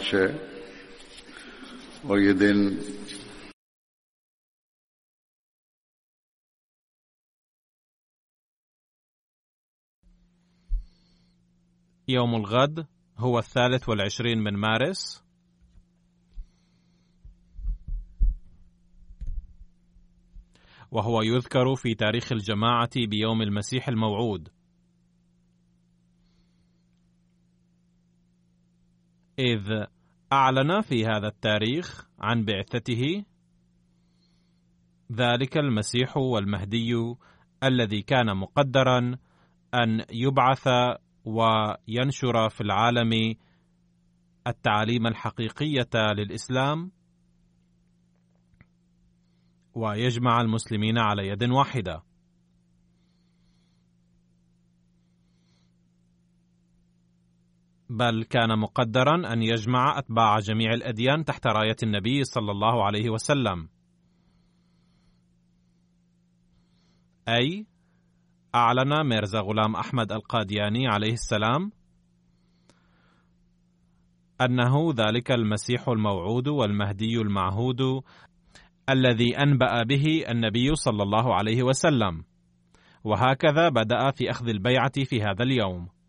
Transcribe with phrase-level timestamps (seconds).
[0.00, 0.24] ஆட்சே
[2.04, 2.30] وهي
[12.08, 12.86] يوم الغد
[13.18, 15.24] هو الثالث والعشرين من مارس.
[20.90, 24.48] وهو يذكر في تاريخ الجماعة بيوم المسيح الموعود.
[29.38, 29.86] إذ
[30.32, 33.24] أعلن في هذا التاريخ عن بعثته
[35.12, 36.94] ذلك المسيح والمهدي
[37.64, 39.16] الذي كان مقدرا
[39.74, 40.68] أن يبعث
[41.24, 43.34] وينشر في العالم
[44.46, 46.92] التعاليم الحقيقية للإسلام
[49.74, 52.02] ويجمع المسلمين على يد واحدة.
[57.90, 63.68] بل كان مقدرا أن يجمع أتباع جميع الأديان تحت راية النبي صلى الله عليه وسلم.
[67.28, 67.66] أي
[68.54, 71.72] أعلن ميرزا غلام أحمد القادياني عليه السلام
[74.40, 77.80] أنه ذلك المسيح الموعود والمهدي المعهود
[78.88, 82.24] الذي أنبأ به النبي صلى الله عليه وسلم.
[83.04, 85.99] وهكذا بدأ في أخذ البيعة في هذا اليوم.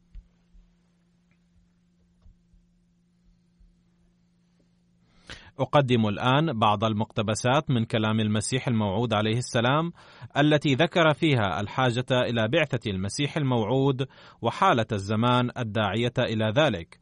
[5.59, 9.91] أقدم الآن بعض المقتبسات من كلام المسيح الموعود عليه السلام
[10.37, 14.07] التي ذكر فيها الحاجة إلى بعثة المسيح الموعود
[14.41, 16.99] وحالة الزمان الداعية إلى ذلك.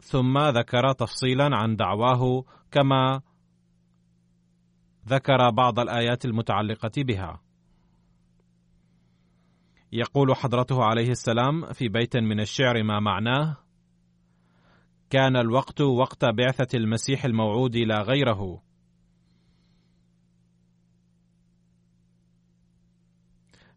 [0.00, 3.20] ثم ذكر تفصيلا عن دعواه كما
[5.08, 7.40] ذكر بعض الآيات المتعلقة بها.
[9.92, 13.63] يقول حضرته عليه السلام في بيت من الشعر ما معناه
[15.14, 18.62] كان الوقت وقت بعثة المسيح الموعود لا غيره.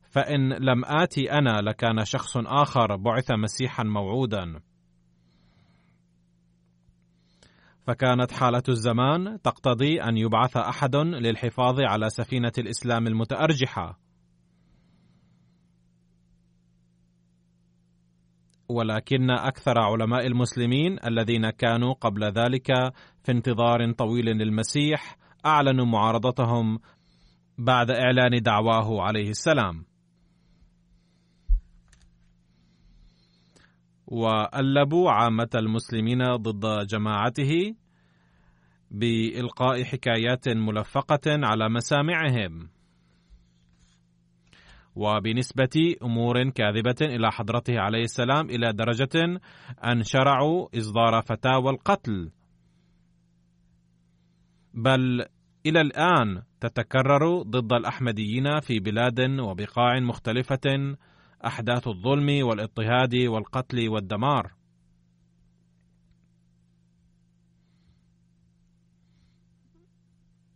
[0.10, 4.62] فإن لم آتي أنا لكان شخص آخر بعث مسيحا موعودا.
[7.88, 14.07] فكانت حالة الزمان تقتضي أن يبعث أحد للحفاظ على سفينة الإسلام المتأرجحة.
[18.70, 22.68] ولكن أكثر علماء المسلمين الذين كانوا قبل ذلك
[23.24, 26.80] في انتظار طويل للمسيح أعلنوا معارضتهم
[27.58, 29.86] بعد إعلان دعواه عليه السلام.
[34.08, 37.76] وألبوا عامة المسلمين ضد جماعته
[38.92, 42.77] بإلقاء حكايات ملفقة على مسامعهم.
[44.98, 49.40] وبنسبة أمور كاذبة إلى حضرته عليه السلام إلى درجة
[49.86, 52.32] أن شرعوا إصدار فتاوى القتل.
[54.74, 55.26] بل
[55.66, 60.96] إلى الآن تتكرر ضد الأحمديين في بلاد وبقاع مختلفة
[61.46, 64.54] أحداث الظلم والاضطهاد والقتل والدمار.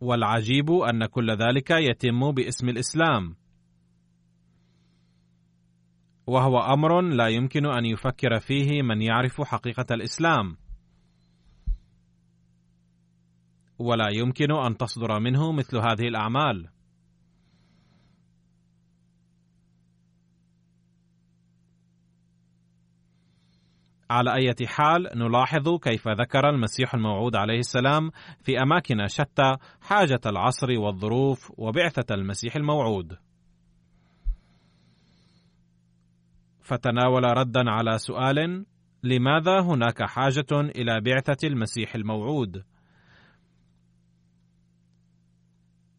[0.01, 3.40] والعجيب أن كل ذلك يتم باسم الإسلام.
[6.27, 10.57] وهو أمر لا يمكن أن يفكر فيه من يعرف حقيقة الإسلام.
[13.79, 16.69] ولا يمكن أن تصدر منه مثل هذه الأعمال.
[24.11, 28.11] على أي حال نلاحظ كيف ذكر المسيح الموعود عليه السلام
[28.43, 33.17] في أماكن شتى حاجة العصر والظروف وبعثة المسيح الموعود.
[36.71, 38.65] فتناول ردا على سؤال
[39.03, 42.63] لماذا هناك حاجة إلى بعثة المسيح الموعود؟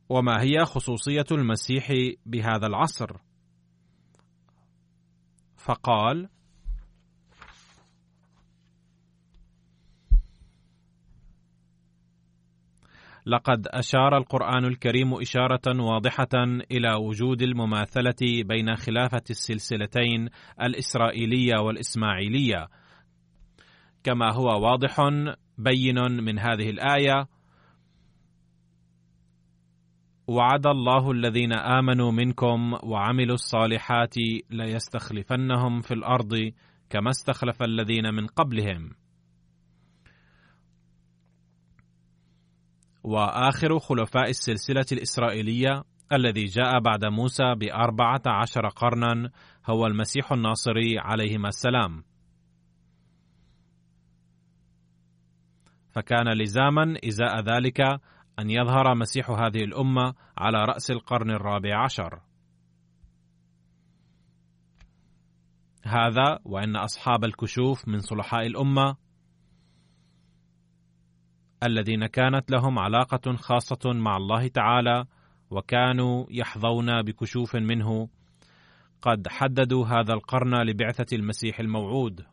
[0.09, 1.93] وما هي خصوصية المسيح
[2.27, 3.17] بهذا العصر؟
[5.57, 6.29] فقال
[13.27, 20.29] لقد أشار القرآن الكريم إشارة واضحة إلى وجود المماثلة بين خلافة السلسلتين
[20.63, 22.69] الإسرائيلية والإسماعيلية.
[24.05, 24.97] كما هو واضح
[25.59, 27.27] بين من هذه الآية
[30.27, 34.15] وعد الله الذين آمنوا منكم وعملوا الصالحات
[34.51, 36.53] ليستخلفنهم في الأرض
[36.91, 39.02] كما استخلف الذين من قبلهم.
[43.05, 49.31] وآخر خلفاء السلسلة الإسرائيلية الذي جاء بعد موسى بأربعة عشر قرنا
[49.71, 52.05] هو المسيح الناصري عليهما السلام.
[55.91, 57.81] فكان لزاما إزاء ذلك
[58.39, 62.21] أن يظهر مسيح هذه الأمة على رأس القرن الرابع عشر.
[65.85, 68.97] هذا وأن أصحاب الكشوف من صلحاء الأمة
[71.63, 75.05] الذين كانت لهم علاقة خاصة مع الله تعالى
[75.51, 78.09] وكانوا يحظون بكشوف منه
[79.03, 82.27] قد حددوا هذا القرن لبعثة المسيح الموعود.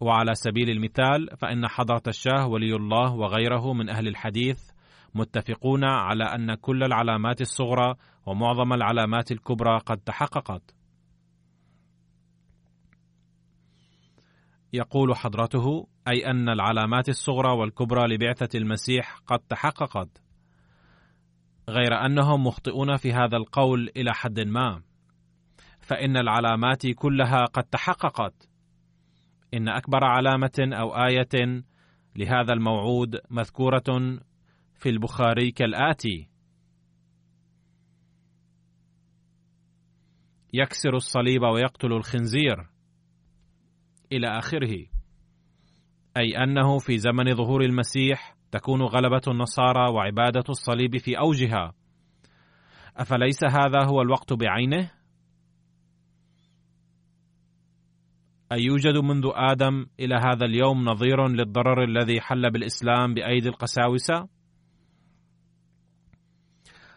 [0.00, 4.70] وعلى سبيل المثال فإن حضرة الشاه ولي الله وغيره من أهل الحديث
[5.14, 7.94] متفقون على أن كل العلامات الصغرى
[8.26, 10.74] ومعظم العلامات الكبرى قد تحققت.
[14.72, 20.22] يقول حضرته أي أن العلامات الصغرى والكبرى لبعثة المسيح قد تحققت
[21.68, 24.82] غير أنهم مخطئون في هذا القول إلى حد ما.
[25.80, 28.48] فإن العلامات كلها قد تحققت.
[29.54, 31.62] إن أكبر علامة أو آية
[32.16, 34.18] لهذا الموعود مذكورة
[34.74, 36.28] في البخاري كالآتي.
[40.52, 42.66] يكسر الصليب ويقتل الخنزير.
[44.12, 44.97] إلى آخره.
[46.18, 51.72] أي أنه في زمن ظهور المسيح تكون غلبة النصارى وعبادة الصليب في أوجها.
[52.96, 54.90] أفليس هذا هو الوقت بعينه؟
[58.52, 64.28] أي يوجد منذ آدم إلى هذا اليوم نظير للضرر الذي حل بالإسلام بأيدي القساوسة؟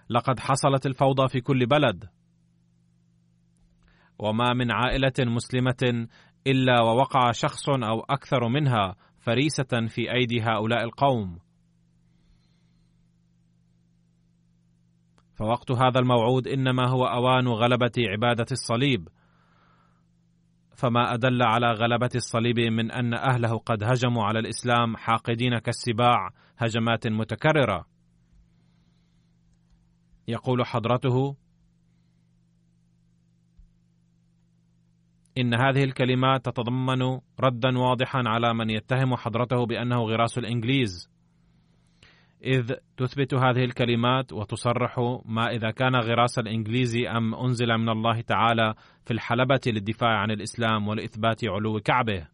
[0.09, 2.09] لقد حصلت الفوضى في كل بلد،
[4.19, 6.07] وما من عائلة مسلمة
[6.47, 11.39] إلا ووقع شخص أو أكثر منها فريسة في أيدي هؤلاء القوم.
[15.35, 19.07] فوقت هذا الموعود إنما هو أوان غلبة عبادة الصليب.
[20.75, 27.07] فما أدل على غلبة الصليب من أن أهله قد هجموا على الإسلام حاقدين كالسباع هجمات
[27.07, 27.85] متكررة.
[30.27, 31.35] يقول حضرته
[35.37, 41.11] إن هذه الكلمات تتضمن ردا واضحا على من يتهم حضرته بأنه غراس الإنجليز.
[42.43, 48.73] إذ تثبت هذه الكلمات وتصرح ما إذا كان غراس الإنجليزي أم أنزل من الله تعالى
[49.05, 52.27] في الحلبة للدفاع عن الإسلام ولإثبات علو كعبه.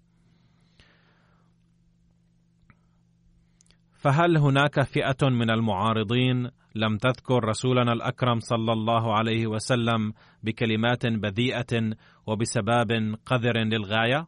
[3.93, 11.95] فهل هناك فئة من المعارضين لم تذكر رسولنا الأكرم صلى الله عليه وسلم بكلمات بذيئة
[12.27, 14.27] وبسباب قذر للغاية؟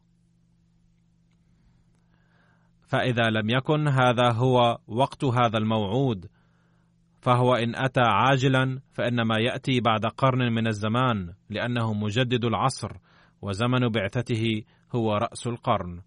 [2.87, 6.25] فإذا لم يكن هذا هو وقت هذا الموعود
[7.21, 12.91] فهو إن أتى عاجلا فإنما يأتي بعد قرن من الزمان لأنه مجدد العصر
[13.41, 14.63] وزمن بعثته
[14.95, 16.01] هو رأس القرن.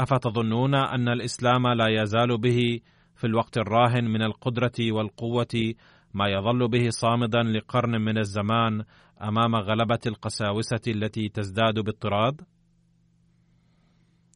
[0.00, 2.80] أفتظنون أن الإسلام لا يزال به
[3.16, 5.74] في الوقت الراهن من القدرة والقوة
[6.14, 8.84] ما يظل به صامدا لقرن من الزمان
[9.22, 12.40] أمام غلبة القساوسة التي تزداد باضطراد؟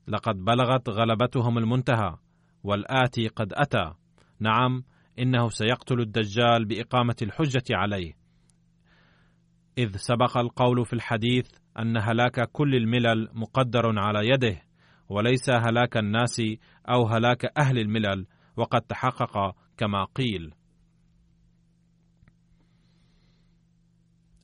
[0.08, 2.16] لقد بلغت غلبتهم المنتهى
[2.64, 3.94] والآتي قد أتى.
[4.40, 4.84] نعم
[5.18, 8.12] إنه سيقتل الدجال بإقامة الحجة عليه.
[9.78, 14.65] إذ سبق القول في الحديث أن هلاك كل الملل مقدر على يده.
[15.08, 16.42] وليس هلاك الناس
[16.88, 20.54] أو هلاك أهل الملل وقد تحقق كما قيل.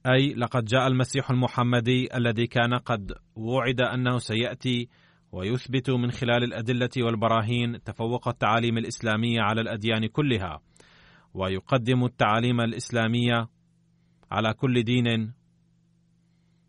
[0.06, 4.88] أي لقد جاء المسيح المحمدي الذي كان قد وعد أنه سيأتي
[5.32, 10.60] ويثبت من خلال الأدلة والبراهين تفوق التعاليم الإسلامية على الأديان كلها
[11.34, 13.48] ويقدم التعاليم الإسلامية
[14.30, 15.32] على كل دين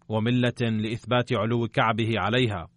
[0.10, 2.73] وملة لإثبات علو كعبه عليها.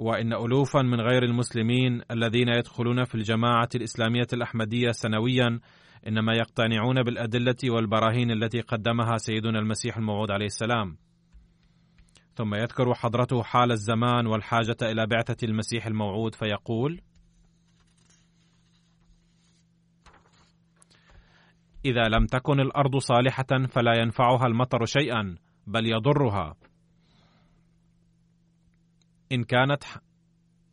[0.00, 5.60] وإن الوفا من غير المسلمين الذين يدخلون في الجماعة الإسلامية الأحمدية سنويا
[6.08, 10.96] إنما يقتنعون بالأدلة والبراهين التي قدمها سيدنا المسيح الموعود عليه السلام.
[12.34, 17.00] ثم يذكر حضرته حال الزمان والحاجة إلى بعثة المسيح الموعود فيقول
[21.84, 26.56] إذا لم تكن الأرض صالحة فلا ينفعها المطر شيئا بل يضرها.
[29.32, 29.84] إن كانت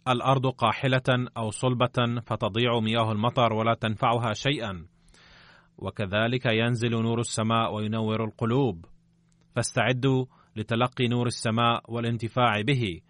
[0.08, 4.88] الأرض قاحلة أو صلبة فتضيع مياه المطر ولا تنفعها شيئا.
[5.78, 8.86] وكذلك ينزل نور السماء وينور القلوب.
[9.56, 13.02] فاستعدوا لتلقي نور السماء والانتفاع به.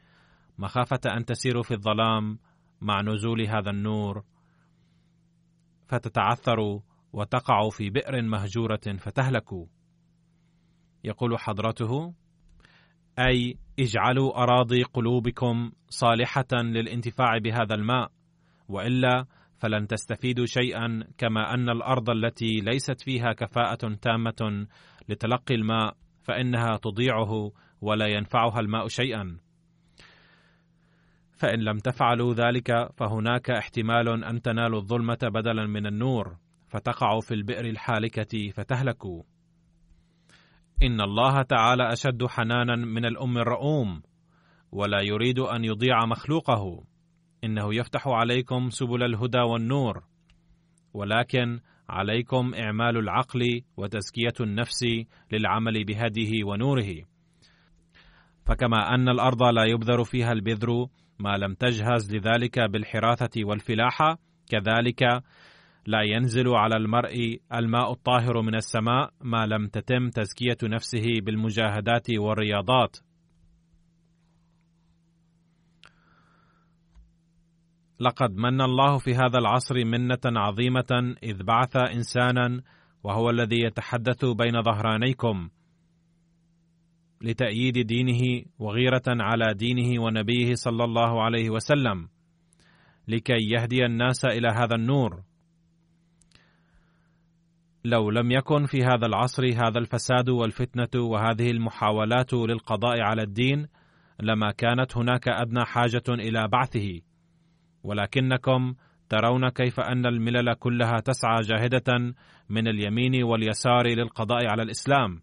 [0.57, 2.39] مخافة أن تسيروا في الظلام
[2.81, 4.23] مع نزول هذا النور.
[5.87, 6.79] فتتعثروا
[7.13, 9.65] وتقعوا في بئر مهجورة فتهلكوا.
[11.03, 12.13] يقول حضرته
[13.19, 18.11] أي اجعلوا أراضي قلوبكم صالحة للانتفاع بهذا الماء
[18.69, 19.25] وإلا
[19.57, 24.67] فلن تستفيدوا شيئا كما أن الأرض التي ليست فيها كفاءة تامة
[25.09, 29.37] لتلقي الماء فإنها تضيعه ولا ينفعها الماء شيئا.
[31.37, 37.65] فإن لم تفعلوا ذلك فهناك احتمال أن تنالوا الظلمة بدلا من النور فتقعوا في البئر
[37.65, 39.23] الحالكة فتهلكوا.
[40.83, 44.01] إن الله تعالى أشد حنانا من الأم الرؤوم
[44.71, 46.83] ولا يريد أن يضيع مخلوقه.
[47.43, 50.03] إنه يفتح عليكم سبل الهدى والنور
[50.93, 54.85] ولكن عليكم إعمال العقل وتزكية النفس
[55.31, 56.95] للعمل بهديه ونوره.
[58.45, 60.87] فكما أن الأرض لا يبذر فيها البذر
[61.19, 64.17] ما لم تجهز لذلك بالحراثة والفلاحه
[64.49, 65.23] كذلك
[65.87, 72.97] لا ينزل على المرء الماء الطاهر من السماء ما لم تتم تزكية نفسه بالمجاهدات والرياضات.
[77.99, 82.61] لقد من الله في هذا العصر منة عظيمة إذ بعث إنسانا
[83.03, 85.49] وهو الذي يتحدث بين ظهرانيكم
[87.21, 92.07] لتأييد دينه وغيرة على دينه ونبيه صلى الله عليه وسلم
[93.07, 95.23] لكي يهدي الناس إلى هذا النور.
[97.87, 103.67] لو لم يكن في هذا العصر هذا الفساد والفتنة وهذه المحاولات للقضاء على الدين
[104.19, 107.01] لما كانت هناك أدنى حاجة إلى بعثه.
[107.83, 108.73] ولكنكم
[109.09, 112.13] ترون كيف أن الملل كلها تسعى جاهدة
[112.49, 115.21] من اليمين واليسار للقضاء على الإسلام.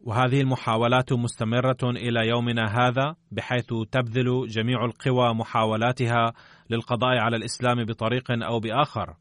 [0.00, 6.32] وهذه المحاولات مستمرة إلى يومنا هذا بحيث تبذل جميع القوى محاولاتها
[6.70, 9.14] للقضاء على الإسلام بطريق أو بآخر.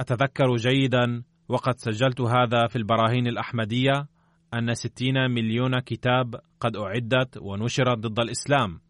[0.00, 4.08] أتذكر جيدا وقد سجلت هذا في البراهين الأحمدية
[4.54, 8.80] أن ستين مليون كتاب قد أعدت ونشرت ضد الإسلام.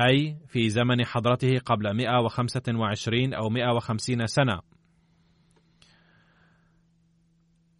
[0.00, 4.60] أي في زمن حضرته قبل 125 أو 150 سنة.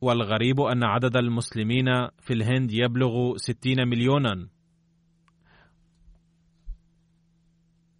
[0.01, 1.87] والغريب أن عدد المسلمين
[2.19, 4.49] في الهند يبلغ 60 مليونا.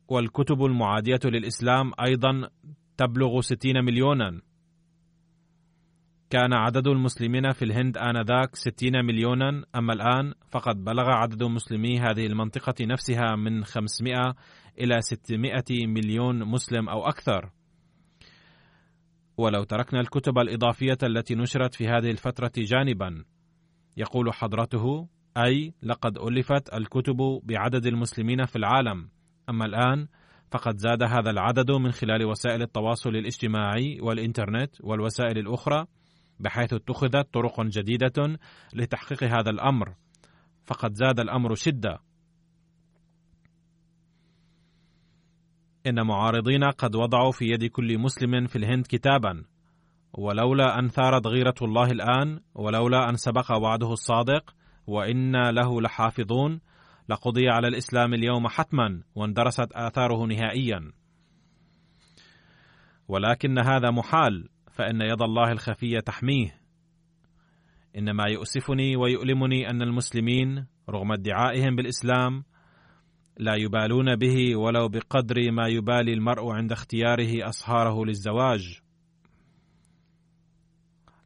[0.09, 2.49] والكتب المعادية للإسلام أيضا
[2.97, 4.41] تبلغ ستين مليونا.
[6.31, 12.27] كان عدد المسلمين في الهند آنذاك ستين مليونا أما الآن فقد بلغ عدد مسلمي هذه
[12.27, 14.35] المنطقة نفسها من 500
[14.81, 17.51] إلى 600 مليون مسلم أو أكثر.
[19.37, 23.25] ولو تركنا الكتب الإضافية التي نشرت في هذه الفترة جانبا
[23.97, 29.09] يقول حضرته أي لقد ألفت الكتب بعدد المسلمين في العالم.
[29.49, 30.09] أما الآن
[30.53, 35.87] فقد زاد هذا العدد من خلال وسائل التواصل الاجتماعي والإنترنت والوسائل الأخرى
[36.41, 38.39] بحيث اتخذت طرق جديدة
[38.75, 39.95] لتحقيق هذا الأمر.
[40.65, 41.99] فقد زاد الأمر شدة.
[45.87, 49.45] إن معارضين قد وضعوا في يد كل مسلم في الهند كتابا.
[50.19, 54.55] ولولا أن ثارت غيرة الله الآن ولولا أن سبق وعده الصادق
[54.87, 56.61] وإنا له لحافظون
[57.13, 60.93] لقضي على الإسلام اليوم حتما واندرست آثاره نهائيا.
[63.09, 66.61] ولكن هذا محال فإن يد الله الخفية تحميه.
[67.99, 72.45] إنما يؤسفني ويؤلمني أن المسلمين رغم ادعائهم بالإسلام
[73.39, 78.82] لا يبالون به ولو بقدر ما يبالي المرء عند اختياره أصهاره للزواج.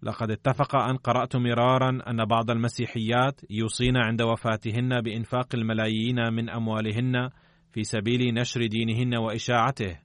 [0.03, 7.31] لقد اتفق أن قرأت مرارا أن بعض المسيحيات يوصين عند وفاتهن بإنفاق الملايين من أموالهن
[7.73, 9.99] في سبيل نشر دينهن وإشاعته.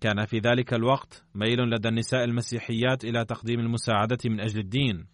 [0.00, 5.06] كان في ذلك الوقت ميل لدى النساء المسيحيات إلى تقديم المساعدة من أجل الدين.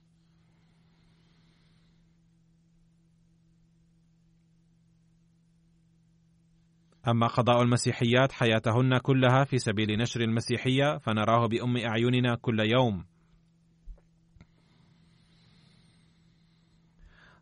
[7.09, 13.05] أما قضاء المسيحيات حياتهن كلها في سبيل نشر المسيحية فنراه بأم أعيننا كل يوم.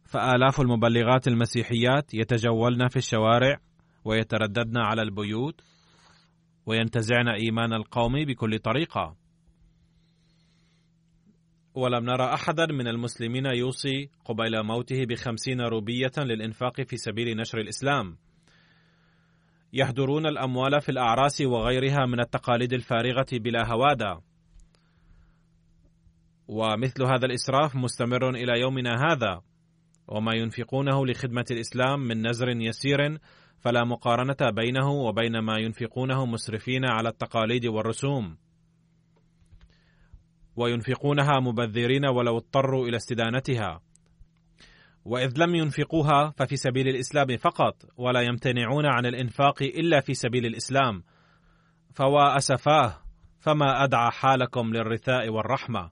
[0.04, 3.60] فآلاف المبلغات المسيحيات يتجولن في الشوارع
[4.04, 5.60] ويترددن على البيوت
[6.66, 9.16] وينتزعن إيمان القوم بكل طريقة.
[11.74, 18.16] ولم نرى أحدا من المسلمين يوصي قبيل موته بخمسين روبية للإنفاق في سبيل نشر الإسلام.
[19.74, 24.20] يهدرون الأموال في الأعراس وغيرها من التقاليد الفارغة بلا هوادة.
[26.48, 29.40] ومثل هذا الإسراف مستمر إلى يومنا هذا.
[30.08, 33.18] وما ينفقونه لخدمة الإسلام من نزر يسير
[33.58, 38.36] فلا مقارنة بينه وبين ما ينفقونه مسرفين على التقاليد والرسوم.
[40.56, 43.80] وينفقونها مبذرين ولو اضطروا إلى استدانتها.
[45.04, 51.02] وإذ لم ينفقوها ففي سبيل الإسلام فقط ولا يمتنعون عن الإنفاق إلا في سبيل الإسلام.
[51.94, 53.04] فوا اسفاه
[53.38, 55.90] فما أدعى حالكم للرثاء والرحمة.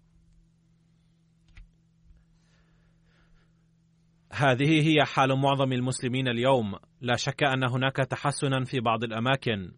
[4.32, 6.74] هذه هي حال معظم المسلمين اليوم.
[7.00, 9.72] لا شك أن هناك تحسنا في بعض الأماكن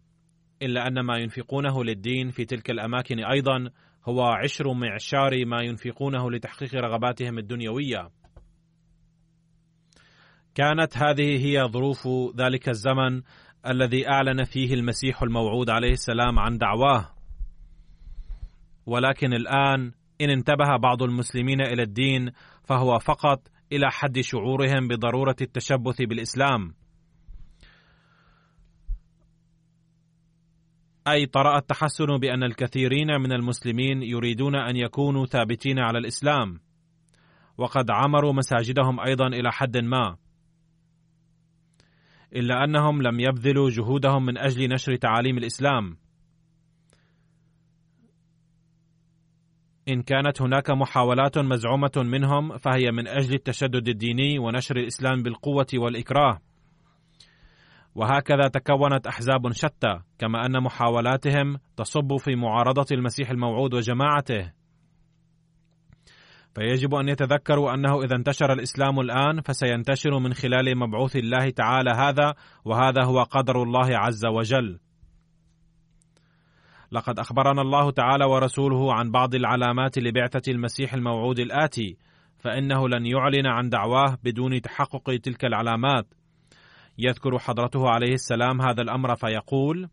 [0.61, 3.69] إلا أن ما ينفقونه للدين في تلك الأماكن أيضا
[4.05, 8.09] هو عشر معشار ما ينفقونه لتحقيق رغباتهم الدنيوية.
[10.55, 13.21] كانت هذه هي ظروف ذلك الزمن
[13.67, 17.09] الذي أعلن فيه المسيح الموعود عليه السلام عن دعواه.
[18.85, 19.91] ولكن الآن
[20.21, 22.31] إن انتبه بعض المسلمين إلى الدين
[22.63, 26.73] فهو فقط إلى حد شعورهم بضرورة التشبث بالإسلام.
[31.07, 36.59] أي طرأ التحسن بأن الكثيرين من المسلمين يريدون أن يكونوا ثابتين على الإسلام.
[37.57, 40.24] وقد عمروا مساجدهم أيضا إلى حد ما.
[42.35, 45.97] إلا أنهم لم يبذلوا جهودهم من أجل نشر تعاليم الإسلام.
[49.89, 56.39] إن كانت هناك محاولات مزعومة منهم فهي من أجل التشدد الديني ونشر الإسلام بالقوة والإكراه.
[57.95, 64.51] وهكذا تكونت أحزاب شتى كما أن محاولاتهم تصب في معارضة المسيح الموعود وجماعته.
[66.55, 72.33] فيجب أن يتذكروا أنه إذا انتشر الإسلام الآن فسينتشر من خلال مبعوث الله تعالى هذا
[72.65, 74.79] وهذا هو قدر الله عز وجل.
[76.91, 81.97] لقد أخبرنا الله تعالى ورسوله عن بعض العلامات لبعثة المسيح الموعود الآتي
[82.37, 86.05] فإنه لن يعلن عن دعواه بدون تحقق تلك العلامات.
[86.97, 89.89] يذكر حضرته عليه السلام هذا الأمر فيقول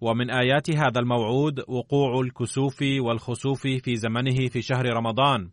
[0.00, 5.50] ومن آيات هذا الموعود وقوع الكسوف والخسوف في زمنه في شهر رمضان.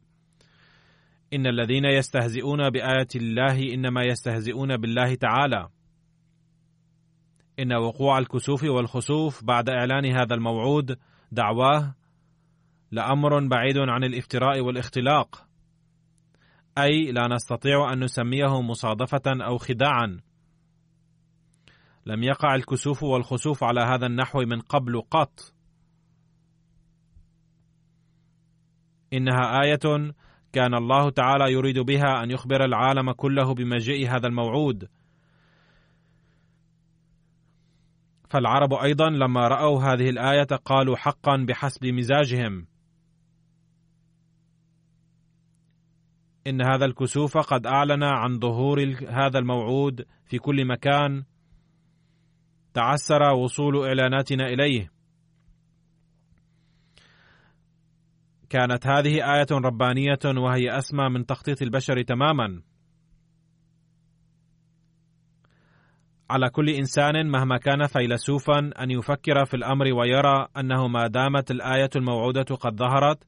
[1.34, 5.70] إن الذين يستهزئون بآيات الله إنما يستهزئون بالله تعالى.
[7.60, 10.98] إن وقوع الكسوف والخسوف بعد إعلان هذا الموعود
[11.32, 11.96] دعواه
[12.92, 15.48] لأمر بعيد عن الافتراء والاختلاق.
[16.78, 20.20] أي لا نستطيع أن نسميه مصادفة أو خداعا.
[22.06, 25.54] لم يقع الكسوف والخسوف على هذا النحو من قبل قط.
[29.14, 30.14] إنها آية
[30.54, 34.90] كان الله تعالى يريد بها أن يخبر العالم كله بمجيء هذا الموعود.
[38.30, 42.68] فالعرب أيضا لما رأوا هذه الآية قالوا حقا بحسب مزاجهم.
[46.48, 51.24] إن هذا الكسوف قد أعلن عن ظهور هذا الموعود في كل مكان
[52.76, 54.92] تعسر وصول إعلاناتنا إليه.
[58.50, 62.62] كانت هذه آية ربانية وهي أسمى من تخطيط البشر تماما.
[66.30, 71.90] على كل إنسان مهما كان فيلسوفا أن يفكر في الأمر ويرى أنه ما دامت الآية
[71.96, 73.24] الموعودة قد ظهرت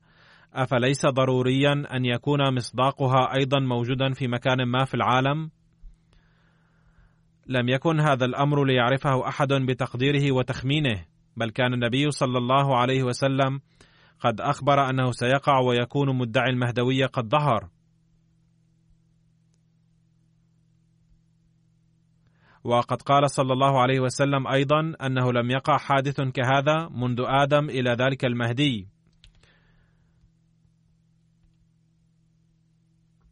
[0.53, 5.49] أفليس ضروريا أن يكون مصداقها أيضا موجودا في مكان ما في العالم؟
[7.49, 11.05] لم يكن هذا الأمر ليعرفه أحد بتقديره وتخمينه
[11.37, 13.61] بل كان النبي صلى الله عليه وسلم
[14.19, 17.69] قد أخبر أنه سيقع ويكون مدعي المهدويه قد ظهر.
[22.63, 27.89] وقد قال صلى الله عليه وسلم أيضا أنه لم يقع حادث كهذا منذ آدم إلى
[27.89, 28.87] ذلك المهدي.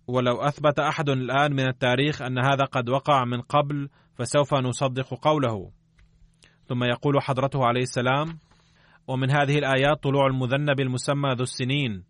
[0.07, 5.71] ولو أثبت أحد الآن من التاريخ أن هذا قد وقع من قبل فسوف نصدق قوله.
[6.67, 8.39] ثم يقول حضرته عليه السلام
[9.07, 12.03] ومن هذه الآيات طلوع المذنب المسمى ذو السنين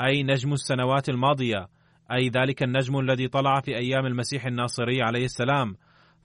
[0.00, 1.68] أي نجم السنوات الماضية
[2.12, 5.76] أي ذلك النجم الذي طلع في أيام المسيح الناصري عليه السلام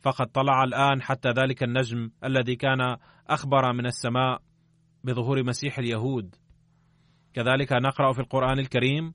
[0.02, 4.42] فقد طلع الآن حتى ذلك النجم الذي كان أخبر من السماء
[5.04, 6.36] بظهور مسيح اليهود.
[7.34, 9.14] كذلك نقرأ في القرآن الكريم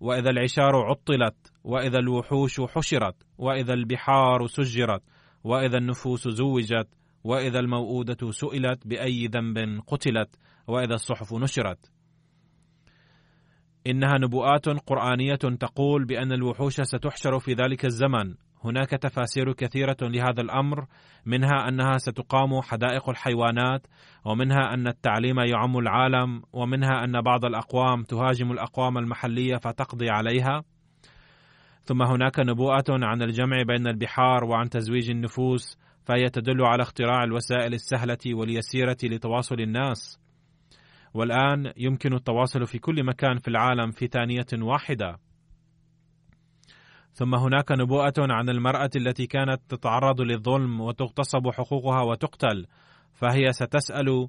[0.00, 5.02] وإذا العشار عطلت وإذا الوحوش حشرت وإذا البحار سجرت
[5.46, 6.88] وإذا النفوس زوجت
[7.24, 10.36] وإذا الموءودة سئلت بأي ذنب قتلت
[10.68, 11.92] وإذا الصحف نشرت.
[13.86, 18.34] إنها نبوءات قرآنية تقول بأن الوحوش ستحشر في ذلك الزمن.
[18.64, 20.86] هناك تفاسير كثيرة لهذا الأمر
[21.26, 23.86] منها أنها ستقام حدائق الحيوانات
[24.24, 30.62] ومنها أن التعليم يعم العالم ومنها أن بعض الأقوام تهاجم الأقوام المحلية فتقضي عليها.
[31.86, 37.74] ثم هناك نبوءة عن الجمع بين البحار وعن تزويج النفوس فهي تدل على اختراع الوسائل
[37.74, 40.20] السهلة واليسيرة لتواصل الناس.
[41.14, 45.18] والآن يمكن التواصل في كل مكان في العالم في ثانية واحدة.
[47.12, 52.66] ثم هناك نبوءة عن المرأة التي كانت تتعرض للظلم وتغتصب حقوقها وتقتل
[53.12, 54.28] فهي ستسأل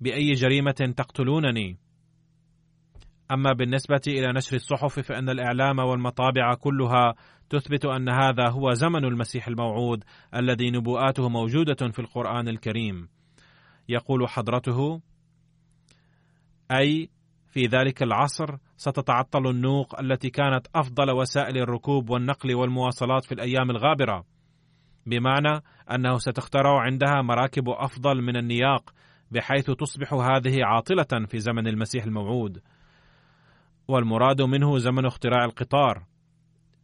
[0.00, 1.81] بأي جريمة تقتلونني؟
[3.30, 7.14] أما بالنسبة إلى نشر الصحف فإن الإعلام والمطابع كلها
[7.50, 10.04] تثبت أن هذا هو زمن المسيح الموعود
[10.34, 13.08] الذي نبوءاته موجودة في القرآن الكريم.
[13.88, 15.00] يقول حضرته
[16.70, 17.10] أي
[17.52, 24.24] في ذلك العصر ستتعطل النوق التي كانت أفضل وسائل الركوب والنقل والمواصلات في الأيام الغابرة
[25.06, 28.94] بمعنى أنه ستخترع عندها مراكب أفضل من النياق
[29.30, 32.62] بحيث تصبح هذه عاطلة في زمن المسيح الموعود.
[33.88, 36.04] والمراد منه زمن اختراع القطار.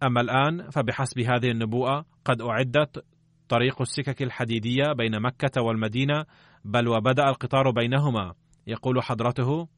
[0.03, 3.05] أما الآن فبحسب هذه النبوءة قد أعدت
[3.49, 6.25] طريق السكك الحديدية بين مكة والمدينة
[6.65, 8.35] بل وبدأ القطار بينهما.
[8.67, 9.69] يقول حضرته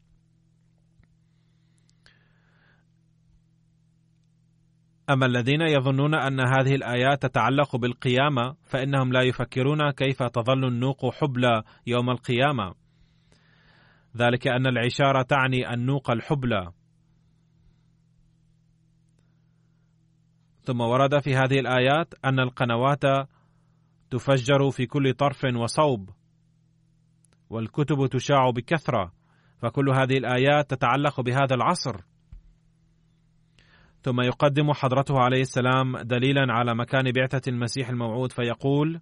[5.11, 11.63] أما الذين يظنون أن هذه الآيات تتعلق بالقيامة فإنهم لا يفكرون كيف تظل النوق حبلى
[11.87, 12.75] يوم القيامة.
[14.17, 16.73] ذلك أن العشارة تعني النوق الحبلى.
[20.63, 23.03] ثم ورد في هذه الآيات أن القنوات
[24.11, 26.11] تفجر في كل طرف وصوب
[27.51, 29.13] والكتب تشاع بكثرة
[29.59, 31.97] فكل هذه الآيات تتعلق بهذا العصر.
[34.03, 39.01] ثم يقدم حضرته عليه السلام دليلا على مكان بعثة المسيح الموعود فيقول: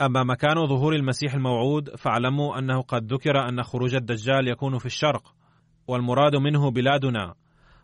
[0.00, 5.34] أما مكان ظهور المسيح الموعود فاعلموا أنه قد ذكر أن خروج الدجال يكون في الشرق
[5.86, 7.34] والمراد منه بلادنا.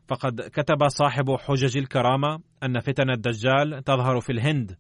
[0.09, 4.77] فقد كتب صاحب حجج الكرامة أن فتن الدجال تظهر في الهند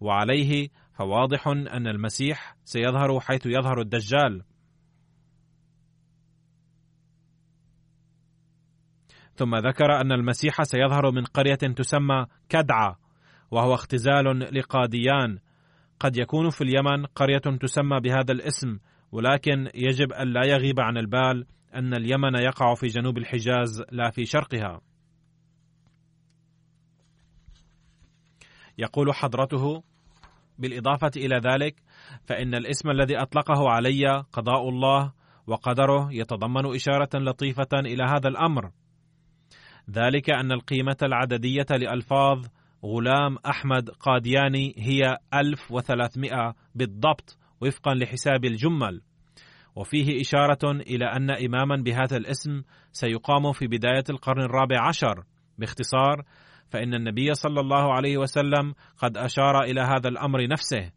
[0.00, 4.42] وعليه فواضح أن المسيح سيظهر حيث يظهر الدجال.
[9.34, 12.98] ثم ذكر أن المسيح سيظهر من قرية تسمى كدعة
[13.50, 15.38] وهو اختزال لقاديان.
[16.00, 18.78] قد يكون في اليمن قرية تسمى بهذا الاسم
[19.12, 21.46] ولكن يجب أن لا يغيب عن البال.
[21.74, 24.80] أن اليمن يقع في جنوب الحجاز لا في شرقها.
[28.78, 29.82] يقول حضرته
[30.58, 31.82] بالإضافة إلى ذلك
[32.24, 35.12] فإن الاسم الذي أطلقه علي قضاء الله
[35.46, 38.70] وقدره يتضمن إشارة لطيفة إلى هذا الأمر
[39.90, 42.46] ذلك أن القيمة العددية لألفاظ
[42.84, 49.02] غلام أحمد قادياني هي 1300 بالضبط وفقا لحساب الجمل
[49.76, 55.24] وفيه إشارة إلى أن إماما بهذا الاسم سيقام في بداية القرن الرابع عشر.
[55.58, 56.24] باختصار
[56.68, 60.90] فإن النبي صلى الله عليه وسلم قد أشار إلى هذا الأمر نفسه.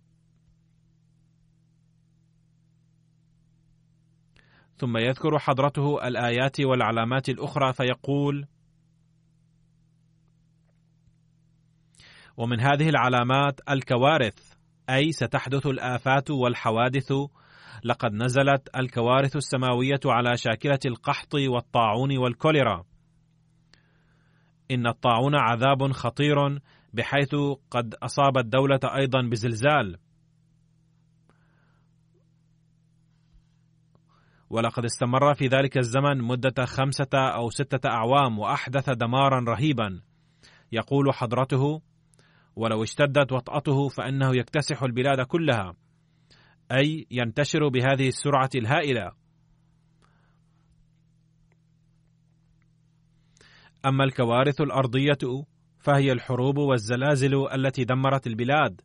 [4.77, 8.47] ثم يذكر حضرته الآيات والعلامات الأخرى فيقول:
[12.37, 14.55] ومن هذه العلامات الكوارث
[14.89, 17.13] أي ستحدث الآفات والحوادث
[17.83, 22.83] لقد نزلت الكوارث السماوية على شاكلة القحط والطاعون والكوليرا.
[24.71, 26.59] إن الطاعون عذاب خطير
[26.93, 27.35] بحيث
[27.71, 29.97] قد أصاب الدولة أيضا بزلزال.
[34.49, 40.01] ولقد استمر في ذلك الزمن مدة خمسة أو ستة أعوام وأحدث دمارا رهيبا.
[40.71, 41.81] يقول حضرته
[42.55, 45.73] ولو اشتدت وطأته فإنه يكتسح البلاد كلها.
[46.71, 49.11] أي ينتشر بهذه السرعة الهائلة.
[53.85, 55.45] أما الكوارث الأرضية
[55.79, 58.81] فهي الحروب والزلازل التي دمرت البلاد.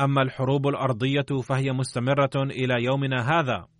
[0.00, 3.73] أما الحروب الأرضية فهي مستمرة إلى يومنا هذا.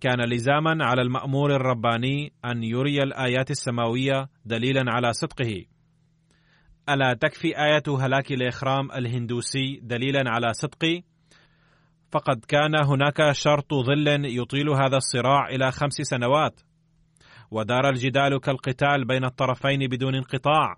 [0.00, 5.64] كان لزاما على المأمور الرباني أن يري الآيات السماوية دليلا على صدقه.
[6.88, 11.02] ألا تكفي آية هلاك الإخرام الهندوسي دليلا على صدقي
[12.12, 16.60] فقد كان هناك شرط ظل يطيل هذا الصراع إلى خمس سنوات.
[17.50, 20.76] ودار الجدال كالقتال بين الطرفين بدون انقطاع.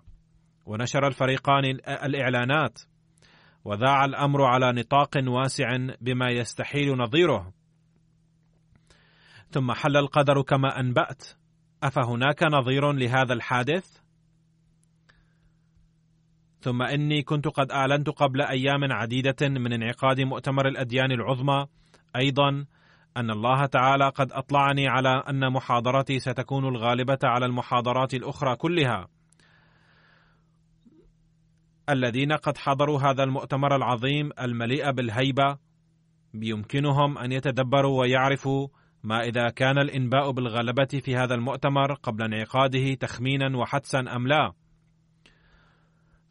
[0.65, 2.79] ونشر الفريقان الإعلانات.
[3.65, 7.62] وذاع الأمر على نطاق واسع بما يستحيل نظيره.
[9.53, 11.23] ثم حل القدر كما أنبأت.
[11.83, 13.97] أفهناك نظير لهذا الحادث؟
[16.61, 21.65] ثم إني كنت قد أعلنت قبل أيام عديدة من انعقاد مؤتمر الأديان العظمى
[22.15, 22.65] أيضا
[23.17, 29.07] أن الله تعالى قد أطلعني على أن محاضرتي ستكون الغالبة على المحاضرات الأخرى كلها.
[31.89, 35.57] الذين قد حضروا هذا المؤتمر العظيم المليء بالهيبة
[36.33, 38.67] بيمكنهم أن يتدبروا ويعرفوا
[39.03, 44.53] ما إذا كان الإنباء بالغلبة في هذا المؤتمر قبل انعقاده تخمينا وحدسا أم لا؟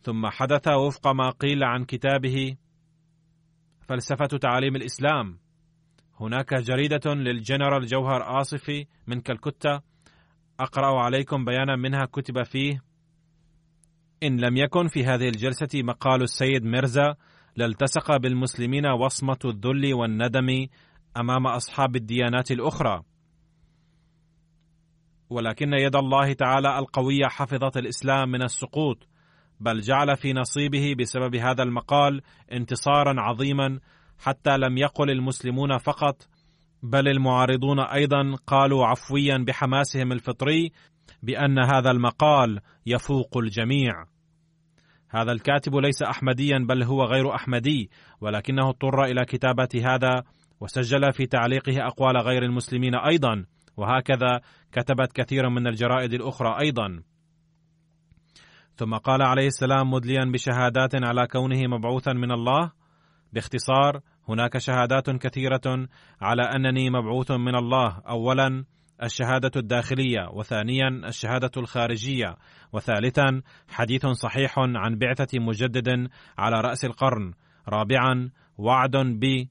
[0.02, 2.56] ثم حدث وفق ما قيل عن كتابه
[3.88, 5.38] فلسفة تعاليم الإسلام.
[6.20, 9.80] هناك جريدة للجنرال جوهر آصفي من كالكتة.
[10.60, 12.82] أقرأ عليكم بيانا منها كتب فيه.
[14.22, 17.14] إن لم يكن في هذه الجلسة مقال السيد ميرزا
[17.56, 20.66] لالتصق بالمسلمين وصمة الذل والندم
[21.16, 23.02] أمام أصحاب الديانات الأخرى.
[25.30, 29.08] ولكن يد الله تعالى القويه حفظت الإسلام من السقوط
[29.60, 32.20] بل جعل في نصيبه بسبب هذا المقال
[32.52, 33.78] انتصارا عظيما
[34.18, 36.28] حتى لم يقل المسلمون فقط
[36.82, 40.72] بل المعارضون أيضا قالوا عفويا بحماسهم الفطري
[41.22, 44.04] بأن هذا المقال يفوق الجميع.
[45.08, 50.22] هذا الكاتب ليس احمديا بل هو غير أحمدي ولكنه اضطر إلى كتابة هذا
[50.62, 53.44] وسجل في تعليقه أقوال غير المسلمين أيضا
[53.76, 54.40] وهكذا
[54.72, 57.02] كتبت كثير من الجرائد الأخرى أيضا.
[58.74, 62.72] ثم قال عليه السلام مدليا بشهادات على كونه مبعوثا من الله.
[63.32, 65.88] باختصار هناك شهادات كثيرة
[66.20, 68.02] على أنني مبعوث من الله.
[68.08, 68.64] اولا
[69.02, 72.36] الشهادة الداخلية وثانيا الشهادة الخارجية
[72.72, 77.32] وثالثا حديث صحيح عن بعثة مجدد على رأس القرن.
[77.68, 79.46] رابعا وعد ب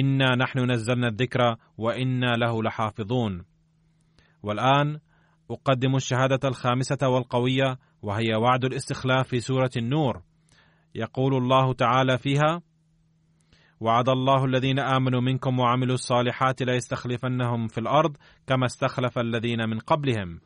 [0.00, 3.44] انا نحن نزلنا الذكر وأنا له لحافظون.
[4.42, 4.98] والآن
[5.50, 10.22] أقدم الشهادة الخامسة والقوية وهي وعد الاستخلاف في سورة النور.
[10.94, 12.62] يقول الله تعالى فيها
[13.80, 20.40] وعد الله الذين آمنوا منكم وعملوا الصالحات ليستخلفنهم في الأرض كما استخلف الذين من قبلهم.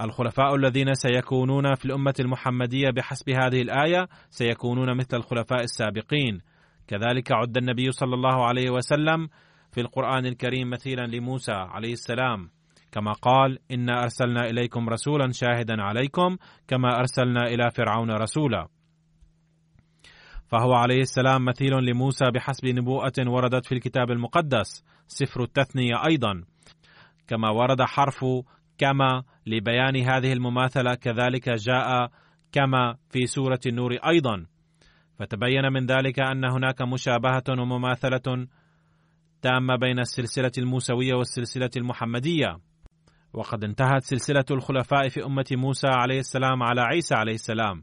[0.00, 6.40] الخلفاء الذين سيكونون في الأمة المحمدية بحسب هذه الآية سيكونون مثل الخلفاء السابقين.
[6.88, 9.28] كذلك عد النبي صلى الله عليه وسلم
[9.72, 12.50] في القرآن الكريم مثيلا لموسى عليه السلام
[12.92, 16.36] كما قال إنا أرسلنا إليكم رسولا شاهدا عليكم
[16.68, 18.68] كما أرسلنا إلى فرعون رسولا.
[20.46, 26.44] فهو عليه السلام مثيل لموسى بحسب نبوءة وردت في الكتاب المقدس سفر التثنية أيضا
[27.26, 28.24] كما ورد حرف
[28.78, 32.10] كما لبيان هذه المماثلة كذلك جاء
[32.52, 34.46] كما في سورة النور أيضا.
[35.18, 38.46] فتبين من ذلك أن هناك مشابهة ومماثلة
[39.42, 42.58] تامة بين السلسلة الموسوية والسلسلة المحمدية.
[43.32, 47.82] وقد انتهت سلسلة الخلفاء في أمة موسى عليه السلام على عيسى عليه السلام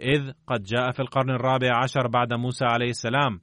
[0.00, 3.40] إذ قد جاء في القرن الرابع عشر بعد موسى عليه السلام.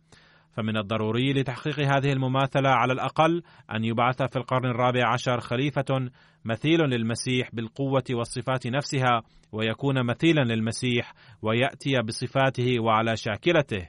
[0.54, 3.44] فمن الضروري لتحقيق هذه المماثلة على الأقل
[3.76, 6.10] أن يبعث في القرن الرابع عشر خليفة
[6.46, 13.88] مثيل للمسيح بالقوة والصفات نفسها ويكون مثيلا للمسيح ويأتي بصفاته وعلى شاكلته.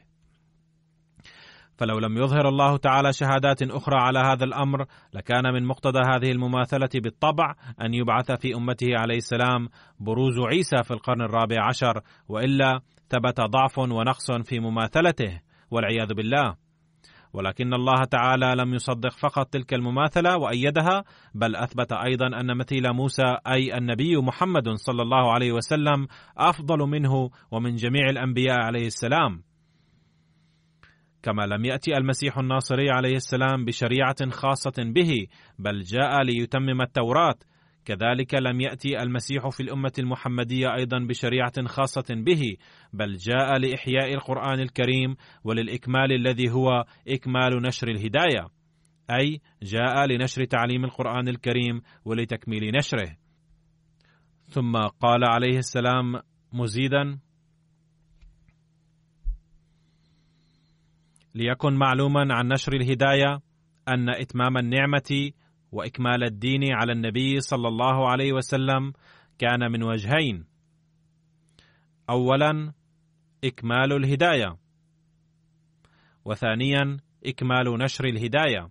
[1.78, 6.88] فلو لم يظهر الله تعالى شهادات أخرى على هذا الأمر لكان من مقتضى هذه المماثلة
[6.94, 9.68] بالطبع أن يبعث في أمته عليه السلام
[10.00, 15.40] بروز عيسى في القرن الرابع عشر وإلا ثبت ضعف ونقص في مماثلته.
[15.72, 16.56] والعياذ بالله.
[17.32, 21.04] ولكن الله تعالى لم يصدق فقط تلك المماثلة وأيدها
[21.34, 26.06] بل أثبت أيضا أن مثيل موسى أي النبي محمد صلى الله عليه وسلم
[26.38, 29.42] أفضل منه ومن جميع الأنبياء عليه السلام.
[31.22, 35.26] كما لم يأتي المسيح الناصري عليه السلام بشريعة خاصة به
[35.58, 37.34] بل جاء ليتمم التوراة
[37.84, 42.56] كذلك لم يأتي المسيح في الأمة المحمدية أيضا بشريعة خاصة به
[42.92, 48.48] بل جاء لإحياء القرآن الكريم وللإكمال الذي هو إكمال نشر الهداية
[49.10, 53.16] أي جاء لنشر تعليم القرآن الكريم ولتكميل نشره.
[54.48, 56.20] ثم قال عليه السلام
[56.52, 57.18] مزيدا
[61.34, 63.40] ليكن معلوما عن نشر الهداية
[63.88, 65.32] أن إتمام النعمة
[65.72, 68.92] وإكمال الدين على النبي صلى الله عليه وسلم
[69.38, 70.44] كان من وجهين.
[72.10, 72.72] اولا
[73.44, 74.56] إكمال الهداية.
[76.24, 78.70] وثانيا إكمال نشر الهداية.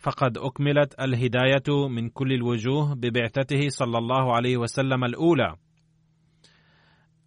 [0.00, 5.56] فقد أكملت الهداية من كل الوجوه ببعثته صلى الله عليه وسلم الأولى.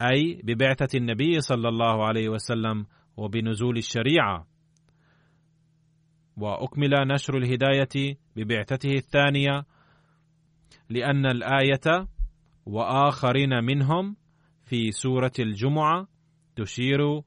[0.02, 2.86] أي ببعثة النبي صلى الله عليه وسلم
[3.18, 4.51] وبنزول الشريعة.
[6.38, 9.65] وأكمل نشر الهداية ببعثته الثانية
[10.89, 12.08] لأن الآية
[12.65, 14.15] وآخرين منهم
[14.63, 16.08] في سورة الجمعة
[16.56, 17.22] تشير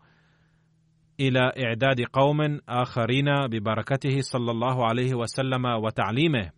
[1.20, 6.50] إلى إعداد قوم آخرين ببركته صلى الله عليه وسلم وتعليمه.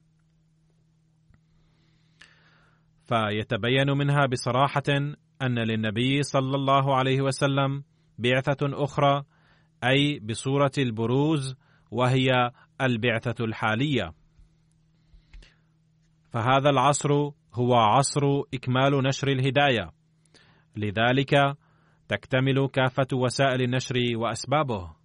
[3.05, 7.83] فيتبين منها بصراحة أن للنبي صلى الله عليه وسلم
[8.19, 9.23] بعثة أخرى
[9.85, 11.57] أي بصوره البروز
[11.97, 14.13] وهي البعثة الحالية.
[16.31, 17.13] فهذا العصر
[17.55, 18.21] هو عصر
[18.55, 19.91] إكمال نشر الهداية.
[20.77, 21.57] لذلك
[22.09, 24.97] تكتمل كافة وسائل النشر وأسبابه.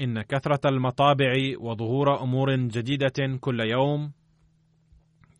[0.00, 4.12] إن كثرة المطابع وظهور أمور جديدة كل يوم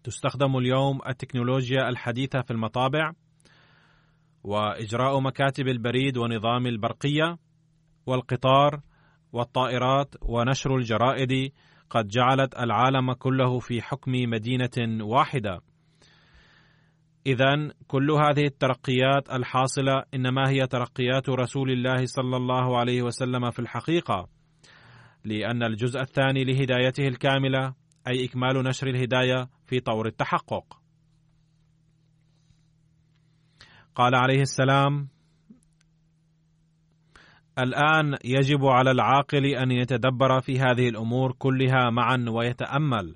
[0.05, 3.13] تستخدم اليوم التكنولوجيا الحديثة في المطابع
[4.45, 7.39] وإجراء مكاتب البريد ونظام البرقية
[8.09, 8.81] والقطار
[9.33, 11.53] والطائرات ونشر الجرائد
[11.91, 15.61] قد جعلت العالم كله في حكم مدينة واحدة.
[17.27, 23.59] اذا كل هذه الترقيات الحاصلة إنما هي ترقيات رسول الله صلى الله عليه وسلم في
[23.59, 24.29] الحقيقة
[25.25, 27.75] لأن الجزء الثاني لهدايته الكاملة
[28.09, 30.65] أي إكمال نشر الهداية في طور التحقق.
[33.95, 35.09] قال عليه السلام
[37.59, 43.15] الآن يجب على العاقل أن يتدبر في هذه الأمور كلها معا ويتأمل.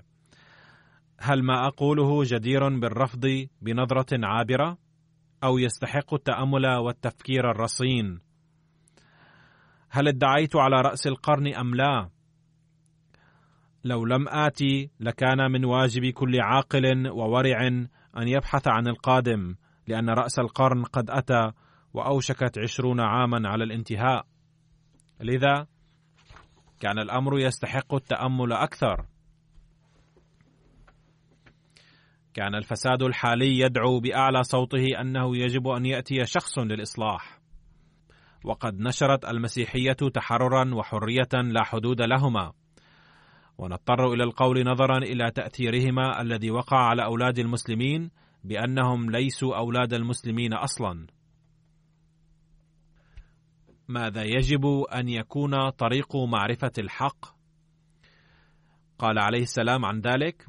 [1.20, 4.78] هل ما أقوله جدير بالرفض بنظرة عابرة
[5.44, 8.20] أو يستحق التأمل والتفكير الرصين؟
[9.90, 12.08] هل ادعيت على رأس القرن أم لا؟
[13.84, 17.66] لو لم آتي لكان من واجب كل عاقل وورع
[18.18, 19.54] أن يبحث عن القادم
[19.88, 21.52] لأن رأس القرن قد أتى
[21.94, 24.31] وأوشكت عشرون عاما على الانتهاء.
[25.22, 25.66] لذا
[26.80, 29.06] كان الأمر يستحق التأمل أكثر.
[32.34, 37.38] كان الفساد الحالي يدعو بأعلى صوته أنه يجب أن يأتي شخص للإصلاح.
[38.44, 42.52] وقد نشرت المسيحية تحررا وحرية لا حدود لهما.
[43.58, 48.10] ونضطر إلى القول نظرا إلى تأثيرهما الذي وقع على أولاد المسلمين
[48.44, 51.06] بأنهم ليسوا أولاد المسلمين أصلا.
[53.92, 57.24] ماذا يجب أن يكون طريق معرفة الحق؟
[58.98, 60.46] قال عليه السلام عن ذلك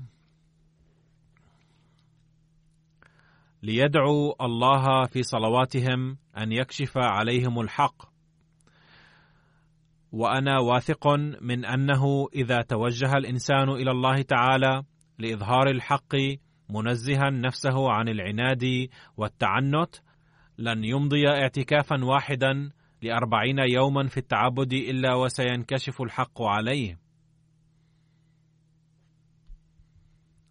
[3.64, 8.14] ليدعوا الله في صلواتهم أن يكشف عليهم الحق.
[10.12, 11.08] وأنا واثق
[11.42, 14.84] من أنه إذا توجه الإنسان إلى الله تعالى
[15.20, 16.16] لإظهار الحق
[16.70, 19.96] منزها نفسه عن العناد والتعنت
[20.58, 22.72] لن يمضي اعتكافا واحدا
[23.04, 27.00] لأربعين يوما في التعبد إلا وسينكشف الحق عليه.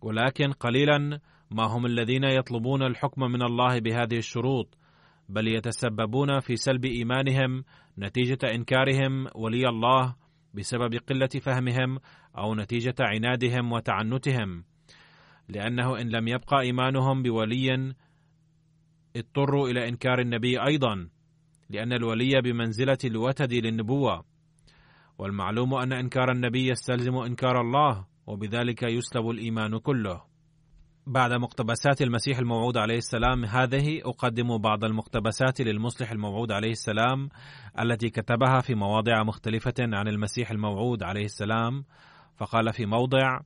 [0.03, 4.79] ولكن قليلا ما هم الذين يطلبون الحكم من الله بهذه الشروط
[5.29, 7.65] بل يتسببون في سلب إيمانهم
[7.99, 10.17] نتيجة إنكارهم ولي الله
[10.55, 11.99] بسبب قلة فهمهم
[12.39, 14.65] أو نتيجة عنادهم وتعنتهم.
[15.49, 17.95] لأنه إن لم يبقى إيمانهم بولي
[19.17, 21.09] اضطروا إلى إنكار النبي أيضا.
[21.73, 24.25] لأن الولي بمنزلة الوتد للنبوة
[25.19, 30.23] والمعلوم أن إنكار النبي يستلزم إنكار الله وبذلك يسلب الإيمان كله.
[31.07, 37.29] بعد مقتبسات المسيح الموعود عليه السلام هذه أقدم بعض المقتبسات للمصلح الموعود عليه السلام
[37.81, 41.85] التي كتبها في مواضع مختلفة عن المسيح الموعود عليه السلام.
[42.37, 43.41] فقال في موضع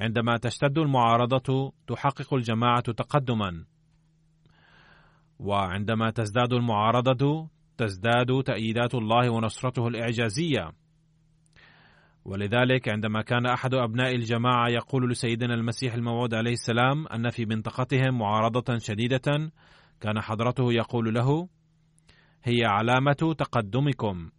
[0.00, 3.64] عندما تشتد المعارضة تحقق الجماعة تقدما
[5.38, 10.72] وعندما تزداد المعارضة تزداد تأييدات الله ونصرته الإعجازية.
[12.24, 18.18] ولذلك عندما كان أحد أبناء الجماعة يقول لسيدنا المسيح الموعود عليه السلام أن في منطقتهم
[18.18, 19.52] معارضة شديدة
[20.00, 21.48] كان حضرته يقول له
[22.44, 24.30] هي علامة تقدمكم.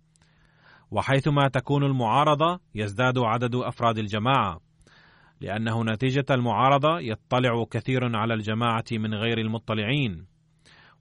[0.92, 4.60] وحيثما تكون المعارضة يزداد عدد أفراد الجماعة.
[5.42, 10.29] لأنه نتيجة المعارضة يطلع كثير على الجماعة من غير المطلعين.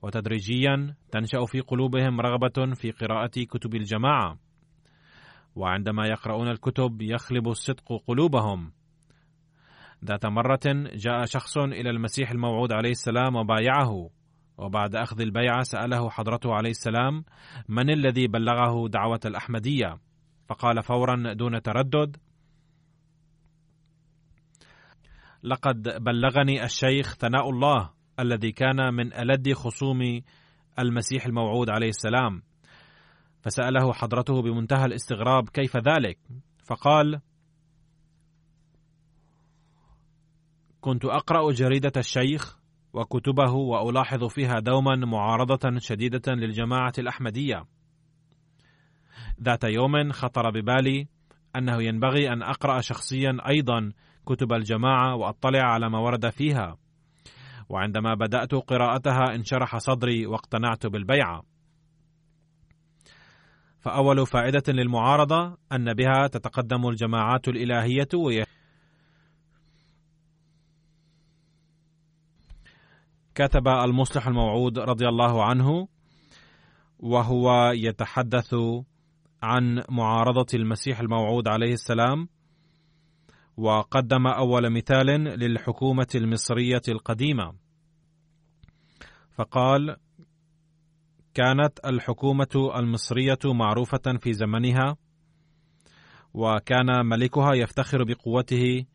[0.01, 4.39] وتدريجيا تنشأ في قلوبهم رغبة في قراءة كتب الجماعة.
[5.55, 8.71] وعندما يقرؤون الكتب يخلب الصدق قلوبهم.
[10.05, 14.09] ذات مرة جاء شخص إلى المسيح الموعود عليه السلام وبايعه.
[14.57, 17.23] وبعد أخذ البيعة سأله حضرته عليه السلام
[17.69, 19.97] من الذي بلغه دعوة الأحمدية؟
[20.49, 22.17] فقال فورا دون تردد
[25.43, 27.98] لقد بلغني الشيخ ثناء الله.
[28.19, 30.21] الذي كان من ألد خصوم
[30.79, 32.41] المسيح الموعود عليه السلام
[33.41, 36.17] فسأله حضرته بمنتهى الاستغراب كيف ذلك؟
[36.65, 37.21] فقال:
[40.81, 42.59] كنت أقرأ جريدة الشيخ
[42.93, 47.65] وكتبه وألاحظ فيها دوما معارضة شديدة للجماعة الأحمدية.
[49.41, 51.07] ذات يوم خطر ببالي
[51.55, 53.91] أنه ينبغي أن أقرأ شخصيا أيضا
[54.25, 56.77] كتب الجماعة وأطلع على ما ورد فيها.
[57.69, 61.43] وعندما بدأت قراءتها انشرح صدري واقتنعت بالبيعة.
[63.79, 68.45] فأول فائدة للمعارضة أن بها تتقدم الجماعات الإلهية وي
[73.35, 75.87] كتب المصلح الموعود رضي الله عنه
[76.99, 78.55] وهو يتحدث
[79.43, 82.27] عن معارضة المسيح الموعود عليه السلام
[83.59, 87.53] وقدم أول مثال للحكومة المصرية القديمة.
[89.31, 89.97] فقال
[91.33, 94.97] كانت الحكومة المصرية معروفة في زمنها
[96.33, 98.85] وكان ملكها يفتخر بقوته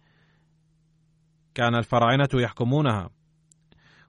[1.54, 3.10] كان الفراعنة يحكمونها.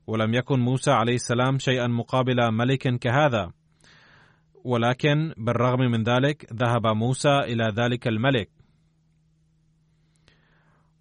[0.07, 3.51] ولم يكن موسى عليه السلام شيئا مقابل ملك كهذا
[4.63, 8.54] ولكن بالرغم من ذلك ذهب موسى إلى ذلك الملك.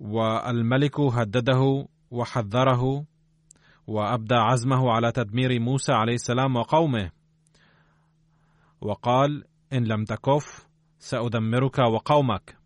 [0.05, 3.05] والملك هدده وحذره
[3.87, 7.11] وأبدى عزمه على تدمير موسى عليه السلام وقومه.
[8.81, 12.57] وقال إن لم تكف سأدمرك وقومك.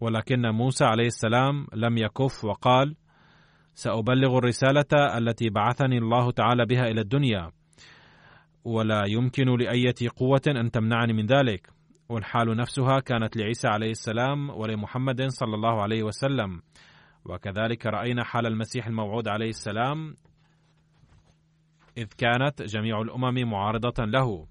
[0.00, 2.96] ولكن موسى عليه السلام لم يكف وقال
[3.74, 7.50] سأبلغ الرسالة التي بعثني الله تعالى بها إلى الدنيا
[8.64, 11.79] ولا يمكن لأية قوة أن تمنعني من ذلك.
[12.10, 16.62] والحال نفسها كانت لعيسى عليه السلام ولمحمد صلى الله عليه وسلم
[17.24, 20.16] وكذلك رأينا حال المسيح الموعود عليه السلام
[21.98, 24.46] إذ كانت جميع الأمم معارضة له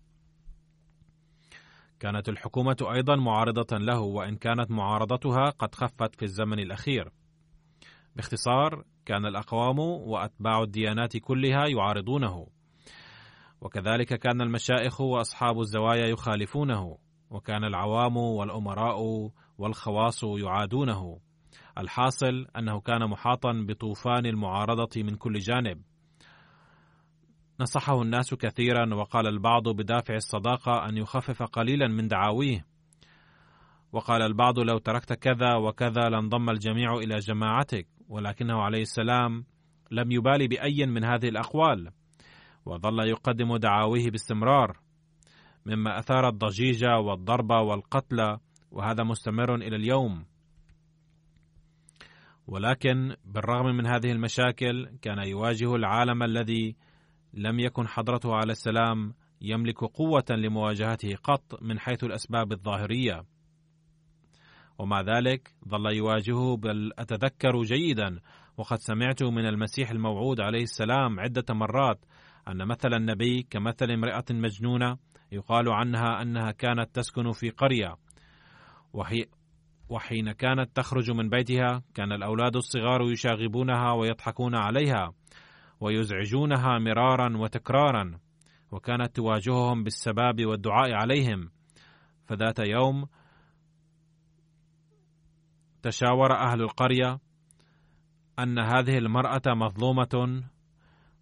[1.99, 7.11] كانت الحكومة أيضا معارضة له وإن كانت معارضتها قد خفت في الزمن الأخير.
[8.15, 12.47] باختصار كان الأقوام وأتباع الديانات كلها يعارضونه.
[13.61, 16.97] وكذلك كان المشائخ وأصحاب الزوايا يخالفونه،
[17.29, 21.19] وكان العوام والأمراء والخواص يعادونه.
[21.77, 25.81] الحاصل أنه كان محاطا بطوفان المعارضة من كل جانب.
[27.59, 32.65] نصحه الناس كثيرا وقال البعض بدافع الصداقة أن يخفف قليلا من دعاويه
[33.91, 39.45] وقال البعض لو تركت كذا وكذا لانضم الجميع إلى جماعتك ولكنه عليه السلام
[39.91, 41.91] لم يبالي بأي من هذه الأقوال
[42.65, 44.77] وظل يقدم دعاويه باستمرار
[45.65, 48.37] مما أثار الضجيج والضرب والقتل
[48.71, 50.25] وهذا مستمر إلى اليوم.
[52.47, 56.75] ولكن بالرغم من هذه المشاكل كان يواجه العالم الذي
[57.33, 63.25] لم يكن حضرته عليه السلام يملك قوة لمواجهته قط من حيث الأسباب الظاهرية.
[64.79, 68.19] ومع ذلك ظل يواجهه بل أتذكر جيدا
[68.57, 72.05] وقد سمعت من المسيح الموعود عليه السلام عدة مرات
[72.49, 74.97] أن مثل النبي كمثل امرأة مجنونة
[75.31, 77.95] يقال عنها أنها كانت تسكن في قرية
[78.93, 79.25] وهي
[79.89, 85.13] وحين كانت تخرج من بيتها كان الأولاد الصغار يشاغبونها ويضحكون عليها
[85.79, 88.19] ويزعجونها مرارا وتكرارا
[88.71, 91.51] وكانت تواجههم بالسباب والدعاء عليهم.
[92.27, 93.05] فذات يوم
[95.81, 97.19] تشاور أهل القرية
[98.39, 100.43] أن هذه المرأة مظلومة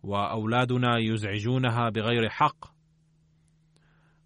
[0.04, 2.66] وأولادنا يزعجونها بغير حق.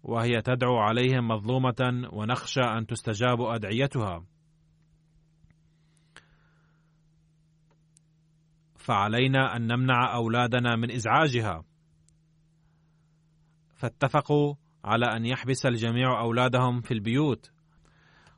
[0.02, 4.24] وهي تدعو عليهم مظلومة ونخشى أن تستجاب أدعيتها.
[8.76, 11.64] فعلينا أن نمنع أولادنا من إزعاجها.
[13.74, 14.54] فاتفقوا
[14.84, 17.52] على أن يحبس الجميع أولادهم في البيوت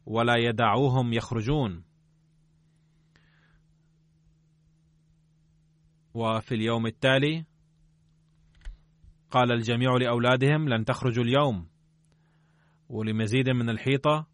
[0.07, 1.85] ولا يدعوهم يخرجون.
[6.15, 7.45] وفي اليوم التالي
[9.31, 11.69] قال الجميع لأولادهم لن تخرجوا اليوم.
[12.89, 14.27] ولمزيد من الحيطة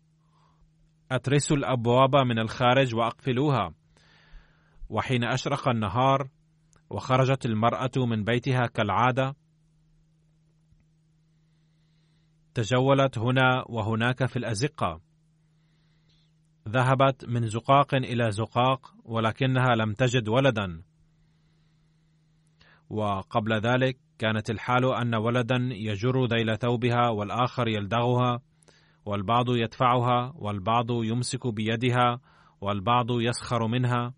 [1.11, 3.75] أترسوا الأبواب من الخارج وأقفلوها.
[4.89, 6.29] وحين أشرق النهار
[6.91, 9.37] وخرجت المرأة من بيتها كالعادة
[12.55, 15.01] تجولت هنا وهناك في الأزقة.
[16.69, 20.90] ذهبت من زقاق إلى زقاق ولكنها لم تجد ولدا.
[22.91, 28.41] وقبل ذلك كانت الحال أن ولدا يجر ذيل ثوبها والآخر يلدغها
[29.05, 32.21] والبعض يدفعها والبعض يمسك بيدها
[32.61, 34.15] والبعض يسخر منها.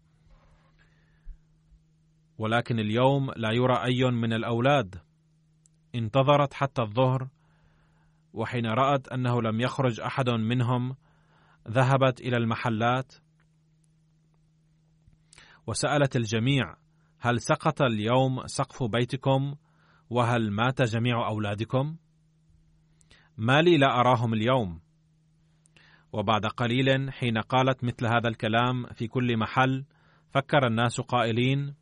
[2.38, 4.94] ولكن اليوم لا يرى أي من الأولاد.
[5.94, 7.28] انتظرت حتى الظهر
[8.32, 10.96] وحين رأت أنه لم يخرج أحد منهم
[11.68, 13.14] ذهبت إلى المحلات
[15.66, 16.81] وسألت الجميع
[17.24, 19.54] هل سقط اليوم سقف بيتكم
[20.10, 21.96] وهل مات جميع أولادكم؟
[23.36, 24.80] ما لي لا أراهم اليوم.
[26.12, 29.84] وبعد قليل حين قالت مثل هذا الكلام في كل محل
[30.30, 31.74] فكر الناس قائلين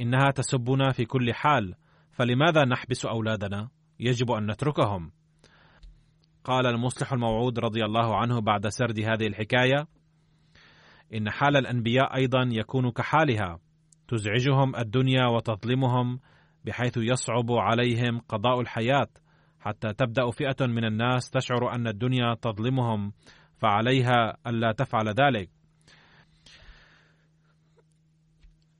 [0.00, 1.74] إنها تسبنا في كل حال
[2.10, 3.68] فلماذا نحبس أولادنا؟
[3.98, 5.12] يجب أن نتركهم.
[6.44, 9.86] قال المصلح الموعود رضي الله عنه بعد سرد هذه الحكاية
[11.14, 13.69] إن حال الأنبياء أيضا يكون كحالها.
[14.10, 16.20] تزعجهم الدنيا وتظلمهم
[16.64, 19.08] بحيث يصعب عليهم قضاء الحياة.
[19.60, 23.12] حتى تبدأ فئة من الناس تشعر أن الدنيا تظلمهم
[23.58, 25.50] فعليها ألا تفعل ذلك.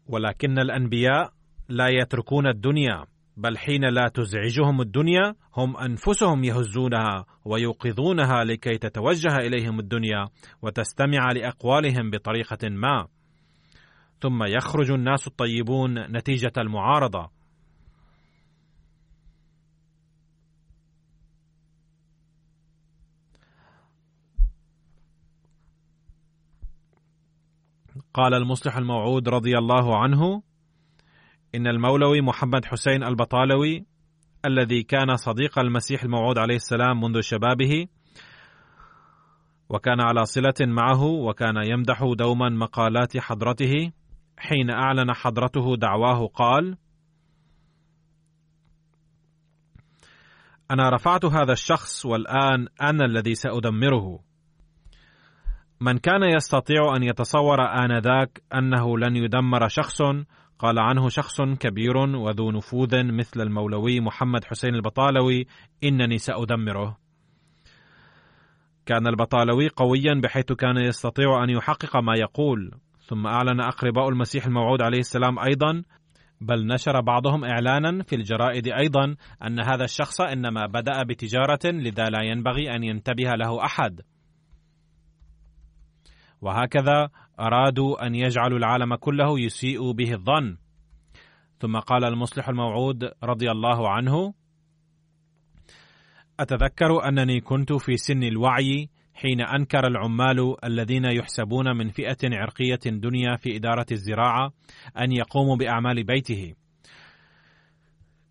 [0.07, 1.33] ولكن الأنبياء
[1.68, 3.05] لا يتركون الدنيا
[3.37, 10.28] بل حين لا تزعجهم الدنيا هم أنفسهم يهزونها ويوقظونها لكي تتوجه إليهم الدنيا
[10.62, 13.07] وتستمع لأقوالهم بطريقة ما.
[14.21, 17.31] ثم يخرج الناس الطيبون نتيجة المعارضة.
[28.14, 30.43] قال المصلح الموعود رضي الله عنه
[31.55, 33.87] إن المولوي محمد حسين البطالوي
[34.45, 37.87] الذي كان صديق المسيح الموعود عليه السلام منذ شبابه
[39.68, 43.93] وكان على صلة معه وكان يمدح دوما مقالات حضرته
[44.41, 46.76] حين أعلن حضرته دعواه قال
[50.70, 54.18] أنا رفعت هذا الشخص والآن أنا الذي سأدمره.
[55.80, 60.03] من كان يستطيع أن يتصور آنذاك أنه لن يدمر شخص
[60.59, 65.47] قال عنه شخص كبير وذو نفوذ مثل المولوي محمد حسين البطالوي
[65.84, 66.99] إنني سأدمره.
[68.86, 72.74] كان البطالوي قويا بحيث كان يستطيع أن يحقق ما يقول.
[73.11, 75.83] ثم أعلن أقرباء المسيح الموعود عليه السلام أيضا
[76.41, 82.23] بل نشر بعضهم إعلانا في الجرائد أيضا أن هذا الشخص إنما بدأ بتجارة لذا لا
[82.23, 84.01] ينبغي أن ينتبه له أحد.
[86.41, 87.09] وهكذا
[87.41, 90.57] أرادوا أن يجعلوا العالم كله يسيء به الظن.
[91.59, 94.35] ثم قال المصلح الموعود رضي الله عنه
[96.41, 98.89] أتذكر أنني كنت في سن الوعي
[99.21, 104.53] حين أنكر العمال الذين يحسبون من فئة عرقية دنيا في إدارة الزراعة
[104.99, 106.55] أن يقوموا بأعمال بيته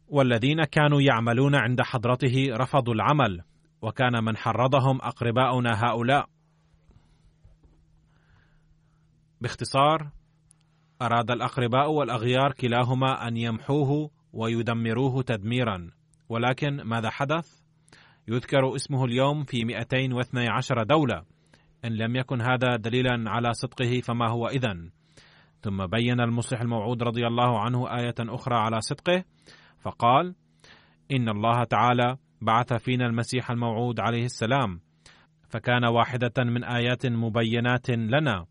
[0.08, 3.42] والذين كانوا يعملون عند حضرته رفضوا العمل
[3.82, 6.30] وكان من حرضهم أقرباؤنا هؤلاء
[9.42, 10.10] باختصار
[11.02, 15.92] أراد الأقرباء والأغيار كلاهما أن يمحوه ويدمروه تدميرا
[16.30, 17.59] ولكن ماذا حدث؟
[18.30, 21.24] يذكر اسمه اليوم في 212 دولة.
[21.86, 24.90] إن لم يكن هذا دليلا على صدقه فما هو إذن.
[25.62, 29.24] ثم بين المصلح الموعود رضي الله عنه آية أخرى على صدقه
[29.80, 30.36] فقال
[31.12, 34.80] إن الله تعالى بعث فينا المسيح الموعود عليه السلام
[35.50, 38.46] فكان واحدة من آيات مبينات لنا.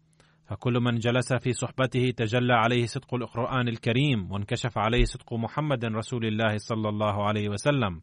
[0.46, 6.26] فكل من جلس في صحبته تجلى عليه صدق القرآن الكريم وانكشف عليه صدق محمد رسول
[6.26, 8.00] الله صلى الله عليه وسلم.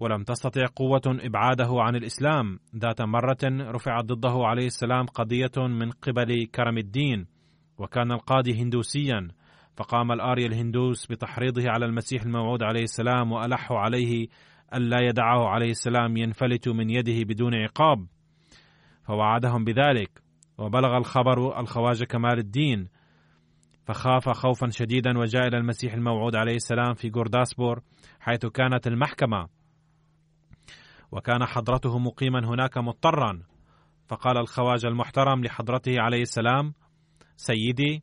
[0.00, 2.58] ولم تستطع قوة إبعاده عن الإسلام.
[2.76, 7.26] ذات مرة رفعت ضده عليه السلام قضية من قبل كرم الدين
[7.78, 9.28] وكان القاضي هندوسيا.
[9.76, 14.28] فقام الآري الهندوس بتحريضه على المسيح الموعود عليه السلام وألحوا عليه
[14.74, 18.06] ألا يدعه عليه السلام ينفلت من يده بدون عقاب.
[19.06, 20.22] فوعدهم بذلك
[20.58, 22.88] وبلغ الخبر الخواجة كمال الدين.
[23.86, 27.80] فخاف خوفا شديدا وجاء إلى المسيح الموعود عليه السلام في جورداسبور
[28.20, 29.48] حيث كانت المحكمة.
[31.14, 33.42] وكان حضرته مقيما هناك مضطرا.
[34.08, 36.74] فقال الخواجة المحترم لحضرته عليه السلام
[37.36, 38.02] سيدي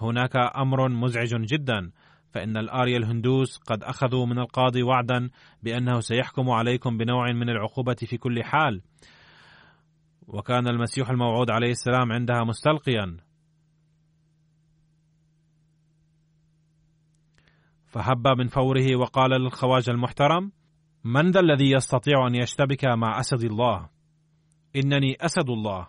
[0.00, 1.90] هناك أمر مزعج جدا
[2.32, 5.30] فإن الآريا الهندوس قد أخذوا من القاضي وعدا
[5.62, 8.82] بأنه سيحكم عليكم بنوع من العقوبة في كل حال.
[10.26, 13.16] وكان المسيح الموعود عليه السلام عندها مستلقيا.
[17.86, 20.52] فهب من فوره وقال للخواجة المحترم
[21.04, 23.88] من ذا الذي يستطيع أن يشتبك مع أسد الله؟
[24.76, 25.88] إنني أسد الله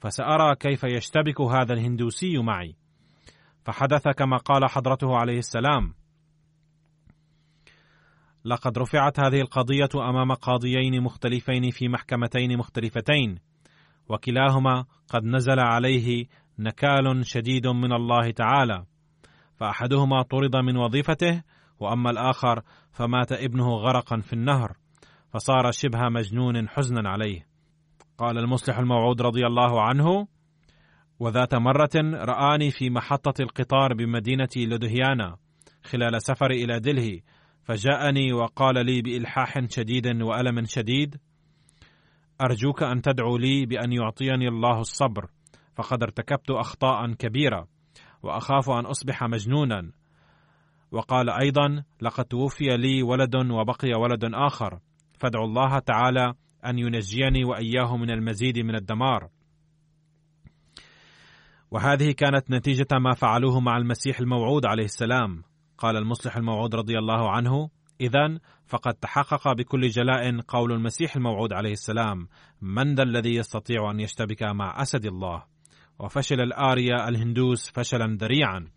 [0.00, 2.76] فسأرى كيف يشتبك هذا الهندوسي معي.
[3.64, 5.94] فحدث كما قال حضرته عليه السلام
[8.44, 13.38] لقد رفعت هذه القضية أمام قاضيين مختلفين في محكمتين مختلفتين
[14.08, 16.26] وكلاهما قد نزل عليه
[16.58, 18.84] نكال شديد من الله تعالى
[19.56, 21.42] فأحدهما طرد من وظيفته
[21.80, 22.62] وأما الآخر
[22.92, 24.76] فمات ابنه غرقا في النهر
[25.32, 27.46] فصار شبه مجنون حزنا عليه.
[28.18, 30.28] قال المصلح الموعود رضي الله عنه
[31.20, 35.36] وذات مرة رآني في محطة القطار بمدينة لودهيانا
[35.84, 37.20] خلال سفري إلى دلهي
[37.62, 41.16] فجاءني وقال لي بإلحاح شديد وألم شديد
[42.40, 45.26] أرجوك أن تدعو لي بأن يعطيني الله الصبر
[45.76, 47.68] فقد ارتكبت أخطاء كبيرة
[48.22, 49.90] وأخاف أن أصبح مجنونا
[50.92, 54.78] وقال أيضا لقد توفي لي ولد وبقي ولد آخر.
[55.18, 56.34] فادعوا الله تعالى
[56.66, 59.28] أن ينجيني وإياه من المزيد من الدمار.
[61.70, 65.42] وهذه كانت نتيجة ما فعلوه مع المسيح الموعود عليه السلام.
[65.78, 67.70] قال المصلح الموعود رضي الله عنه
[68.00, 72.28] اذا فقد تحقق بكل جلاء قول المسيح الموعود عليه السلام
[72.62, 75.44] من ذا الذي يستطيع أن يشتبك مع أسد الله؟
[75.98, 78.68] وفشل الاريا الهندوس فشلا ذريعا.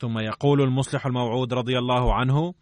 [0.00, 2.54] ثم يقول المصلح الموعود رضي الله عنه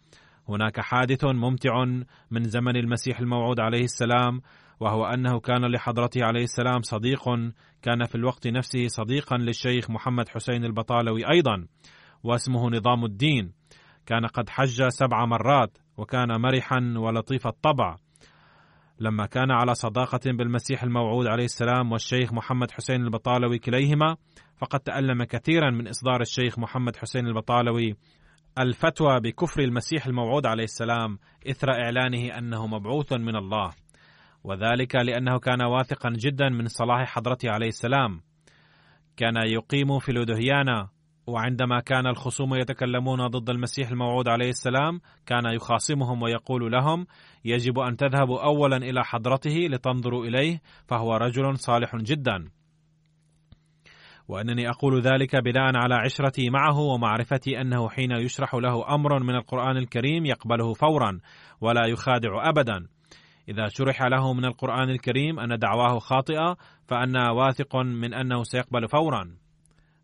[0.49, 1.85] هناك حادث ممتع
[2.31, 4.41] من زمن المسيح الموعود عليه السلام
[4.79, 7.29] وهو أنه كان لحضرته عليه السلام صديق
[7.81, 11.65] كان في الوقت نفسه صديقا للشيخ محمد حسين البطالوي أيضا
[12.23, 13.53] واسمه نظام الدين.
[14.05, 17.95] كان قد حج سبع مرات وكان مرحا ولطيف الطبع.
[18.99, 24.15] لما كان على صداقة بالمسيح الموعود عليه السلام والشيخ محمد حسين البطالوي كليهما
[24.59, 27.95] فقد تألم كثيرا من إصدار الشيخ محمد حسين البطالوي
[28.59, 33.69] الفتوى بكفر المسيح الموعود عليه السلام إثر إعلانه أنه مبعوث من الله
[34.43, 38.21] وذلك لأنه كان واثقا جدا من صلاح حضرته عليه السلام.
[39.17, 40.89] كان يقيم في لودهيانا
[41.27, 47.05] وعندما كان الخصوم يتكلمون ضد المسيح الموعود عليه السلام كان يخاصمهم ويقول لهم
[47.45, 52.58] يجب أن تذهبوا اولا إلى حضرته لتنظروا إليه فهو رجل صالح جدا.
[54.29, 59.77] وأنني أقول ذلك بناء على عشرتي معه ومعرفتي أنه حين يشرح له أمر من القرآن
[59.77, 61.19] الكريم يقبله فورا
[61.61, 62.87] ولا يخادع ابدا.
[63.49, 66.55] إذا شرح له من القرآن الكريم أن دعواه خاطئة
[66.87, 69.35] فانا واثق من أنه سيقبل فورا.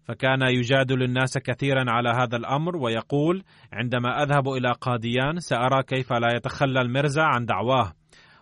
[0.04, 6.36] فكان يجادل الناس كثيرا على هذا الأمر ويقول عندما أذهب إلى قاديان سأرى كيف لا
[6.36, 7.94] يتخلى المرزا عن دعواه.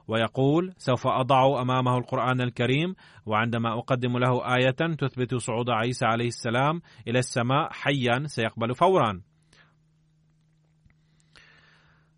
[0.08, 2.96] ويقول سوف أضع أمامه القرآن الكريم
[3.26, 9.22] وعندما أقدم له آية تثبت صعود عيسى عليه السلام إلى السماء حيا سيقبل فورا.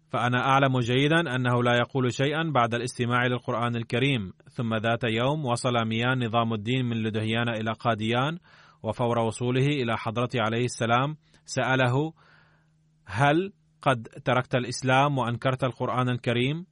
[0.09, 4.33] فأنا أعلم جيدا أنه لا يقول شيئا بعد الاستماع للقرآن الكريم.
[4.49, 8.37] ثم ذات يوم وصل ميان نظام الدين من لدهيان إلى قاديان
[8.83, 11.17] وفور وصوله إلى حضرته عليه السلام.
[11.45, 12.13] سأله
[13.05, 16.65] هل قد تركت الإسلام وأنكرت القرآن الكريم؟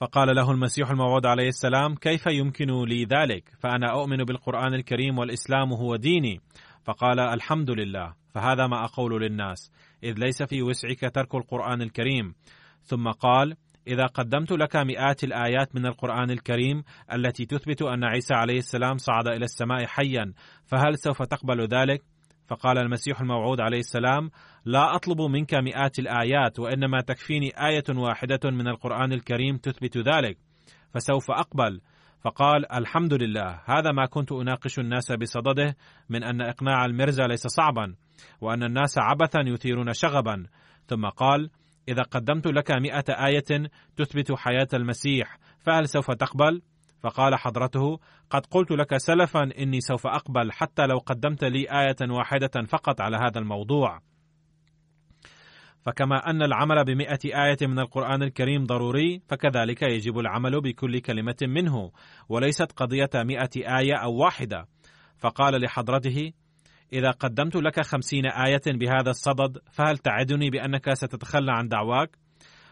[0.00, 5.72] فقال له المسيح الموعود عليه السلام كيف يمكن لي ذلك؟ فأنا أؤمن بالقرآن الكريم والإسلام
[5.72, 6.40] هو ديني.
[6.84, 8.14] فقال الحمد لله.
[8.34, 9.72] فهذا ما أقول للناس
[10.04, 12.34] إذ ليس في وسعك ترك القرآن الكريم.
[12.82, 16.82] ثم قال إذا قدمت لك مئات الآيات من القرآن الكريم
[17.14, 20.32] التي تثبت أن عيسى عليه السلام صعد إلى السماء حيا
[20.66, 22.02] فهل سوف تقبل ذلك؟
[22.50, 24.30] فقال المسيح الموعود عليه السلام
[24.64, 30.38] لا أطلب منك مئات الآيات وإنما تكفيني آية واحدة من القرآن الكريم تثبت ذلك
[30.94, 31.80] فسوف أقبل.
[32.24, 35.76] فقال الحمد لله هذا ما كنت أناقش الناس بصدده
[36.08, 37.94] من أن إقناع المرزا ليس صعبا
[38.40, 40.46] وأن الناس عبثا يثيرون شغبا.
[40.86, 41.50] ثم قال
[41.88, 46.62] إذا قدمت لك مئة آية تثبت حياة المسيح فهل سوف تقبل؟
[47.00, 47.98] فقال حضرته
[48.30, 53.16] قد قلت لك سلفا إني سوف أقبل حتى لو قدمت لي آية واحدة فقط على
[53.16, 54.00] هذا الموضوع
[55.82, 61.90] فكما أن العمل بمئة آية من القرآن الكريم ضروري فكذلك يجب العمل بكل كلمة منه
[62.28, 64.68] وليست قضية مئة آية أو واحدة
[65.18, 66.32] فقال لحضرته
[66.92, 72.16] إذا قدمت لك خمسين آية بهذا الصدد فهل تعدني بأنك ستتخلى عن دعواك؟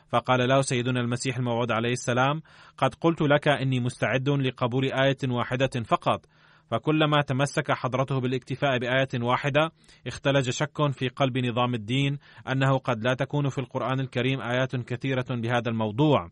[0.09, 2.43] فقال له سيدنا المسيح الموعود عليه السلام
[2.79, 6.27] قد قلت لك إني مستعد لقبول آية واحدة فقط.
[6.71, 9.71] فكلما تمسك حضرته بالاكتفاء بآية واحدة
[10.07, 12.19] اختلج شك في قلب نظام الدين
[12.53, 16.31] أنه قد لا تكون في القرآن الكريم آيات كثيرة بهذا الموضوع.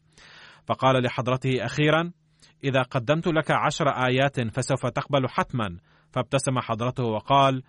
[0.66, 2.12] فقال لحضرته أخيرا
[2.64, 5.76] إذا قدمت لك عشر آيات فسوف تقبل حتما.
[6.12, 7.62] فابتسم حضرته وقال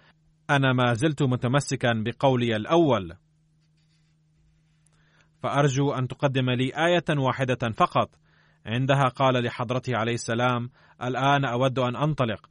[0.50, 3.14] أنا ما زلت متمسكا بقولي الأول.
[5.48, 8.10] فأرجو أن تقدم لي آية واحدة فقط
[8.66, 10.70] عندها قال لحضرته عليه السلام
[11.04, 12.50] الآن أود أن أنطلق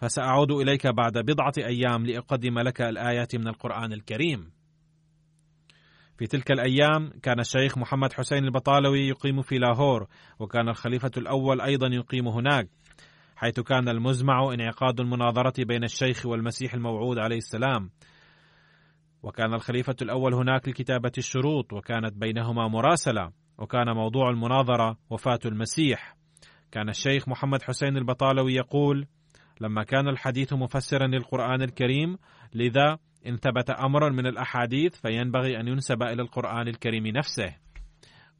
[0.00, 4.50] فسأعود إليك بعد بضعة أيام لأقدم لك الآيات من القرآن الكريم.
[6.18, 10.06] في تلك الأيام كان الشيخ محمد حسين البطالوي يقيم في لاهور،
[10.38, 12.68] وكان الخليفة الأول أيضا يقيم هناك،
[13.36, 17.90] حيث كان المزمع انعقاد المناظرة بين الشيخ والمسيح الموعود عليه السلام.
[19.24, 26.16] وكان الخليفة الأول هناك لكتابة الشروط، وكانت بينهما مراسلة، وكان موضوع المناظرة وفاة المسيح.
[26.72, 29.06] كان الشيخ محمد حسين البطالوي يقول:
[29.60, 32.18] لما كان الحديث مفسرا للقرآن الكريم
[32.54, 37.63] لذا إن ثبت أمر من الأحاديث فينبغي أن ينسب إلى القرآن الكريم نفسه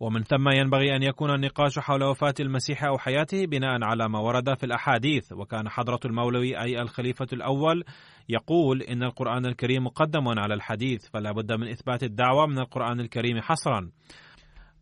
[0.00, 4.58] ومن ثم ينبغي أن يكون النقاش حول وفاة المسيح أو حياته بناء على ما ورد
[4.58, 5.32] في الأحاديث.
[5.32, 7.84] وكان حضرة المولوي أي الخليفة الأول
[8.28, 13.40] يقول إن القرآن الكريم مقدم على الحديث فلا بد من إثبات الدعوة من القرآن الكريم
[13.40, 13.90] حصرا.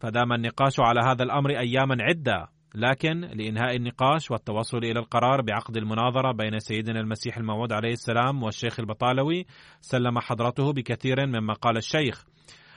[0.00, 6.32] فدام النقاش على هذا الأمر أياما عدة لكن لإنهاء النقاش والتوصل إلى القرار بعقد المناظرة
[6.32, 9.46] بين سيدنا المسيح الموعود عليه السلام والشيخ البطالوي
[9.80, 12.24] سلم حضرته بكثير مما قال الشيخ.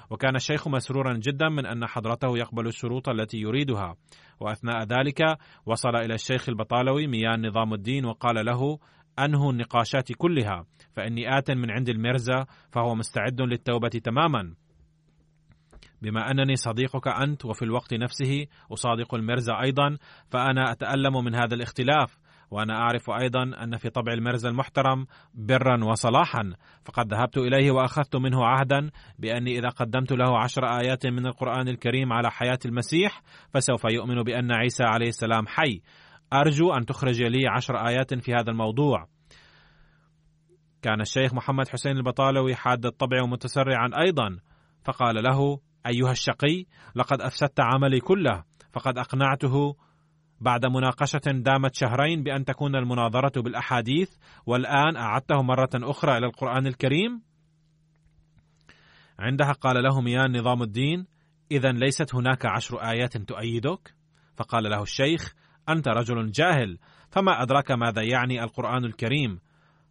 [0.09, 3.95] وكان الشيخ مسرورا جدا من أن حضرته يقبل الشروط التي يريدها.
[4.39, 8.79] وأثناء ذلك وصل إلى الشيخ البطالوي ميان نظام الدين وقال له
[9.19, 14.53] أنهوا النقاشات كلها فإني آت من عند المرزا فهو مستعد للتوبة تماما.
[16.01, 19.97] بما أنني صديقك أنت وفي الوقت نفسه أصادق المرزا أيضا
[20.29, 22.17] فأنا أتألم من هذا الاختلاف.
[22.51, 26.53] وأنا أعرف أيضا أن في طبع المرزا المحترم برا وصلاحا
[26.85, 28.89] فقد ذهبت إليه وأخذت منه عهدا
[29.19, 33.21] بأني إذا قدمت له عشر آيات من القرآن الكريم على حياة المسيح
[33.53, 35.81] فسوف يؤمن بأن عيسى عليه السلام حي.
[36.33, 39.07] أرجو أن تخرج لي عشر آيات في هذا الموضوع.
[40.81, 44.37] كان الشيخ محمد حسين البطالوي حاد الطبع ومتسرعا أيضا
[44.85, 46.65] فقال له أيها الشقي
[46.95, 48.43] لقد أفسدت عملي كله
[48.73, 49.75] فقد أقنعته
[50.45, 54.15] بعد مناقشة دامت شهرين بأن تكون المناظرة بالأحاديث
[54.45, 57.21] والآن أعدته مرة أخرى إلى القرآن الكريم.
[59.19, 61.07] عندها قال له ميان نظام الدين
[61.51, 63.93] إذا ليست هناك عشر آيات تؤيدك؟
[64.37, 65.33] فقال له الشيخ
[65.69, 66.77] أنت رجل جاهل
[67.09, 69.39] فما أدراك ماذا يعني القرآن الكريم؟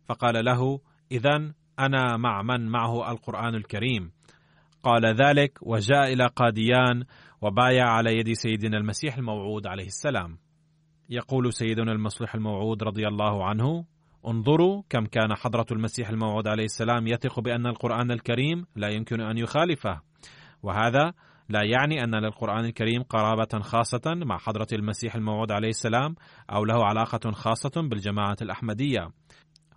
[0.06, 0.80] فقال له
[1.12, 4.12] إذا أنا مع من معه القرآن الكريم؟
[4.82, 7.04] قال ذلك وجاء إلى قاديان
[7.42, 10.43] وبايع على يد سيدنا المسيح الموعود عليه السلام.
[11.08, 13.84] يقول سيدنا المصلح الموعود رضي الله عنه
[14.26, 19.38] انظروا كم كان حضرة المسيح الموعود عليه السلام يثق بأن القرآن الكريم لا يمكن أن
[19.38, 20.00] يخالفه.
[20.62, 21.12] وهذا
[21.48, 26.14] لا يعني أن للقرآن الكريم قرابة خاصة مع حضرة المسيح الموعود عليه السلام
[26.50, 29.10] أو له علاقة خاصة بالجماعة الأحمدية.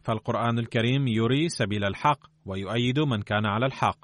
[0.04, 4.00] فالقرآن الكريم يري سبيل الحق ويؤيد من كان على الحق.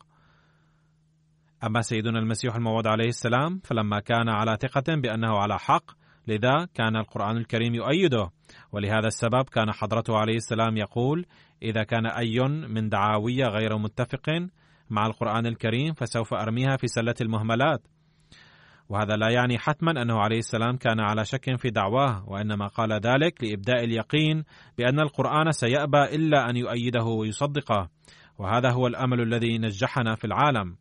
[1.63, 6.95] أما سيدنا المسيح الموعود عليه السلام فلما كان على ثقة بأنه على حق لذا كان
[6.95, 8.30] القرآن الكريم يؤيده.
[8.71, 11.26] ولهذا السبب كان حضرته عليه السلام يقول
[11.61, 14.47] إذا كان أي من دعاوي غير متفق
[14.89, 17.88] مع القرآن الكريم فسوف أرميها في سلة المهملات.
[18.89, 23.43] وهذا لا يعني حتما أنه عليه السلام كان على شك في دعواه وإنما قال ذلك
[23.43, 24.43] لإبداء اليقين
[24.78, 27.89] بأن القرآن سيأبى إلا أن يؤيده ويصدقه.
[28.38, 30.76] وهذا هو الأمل الذي نجحنا في العالم.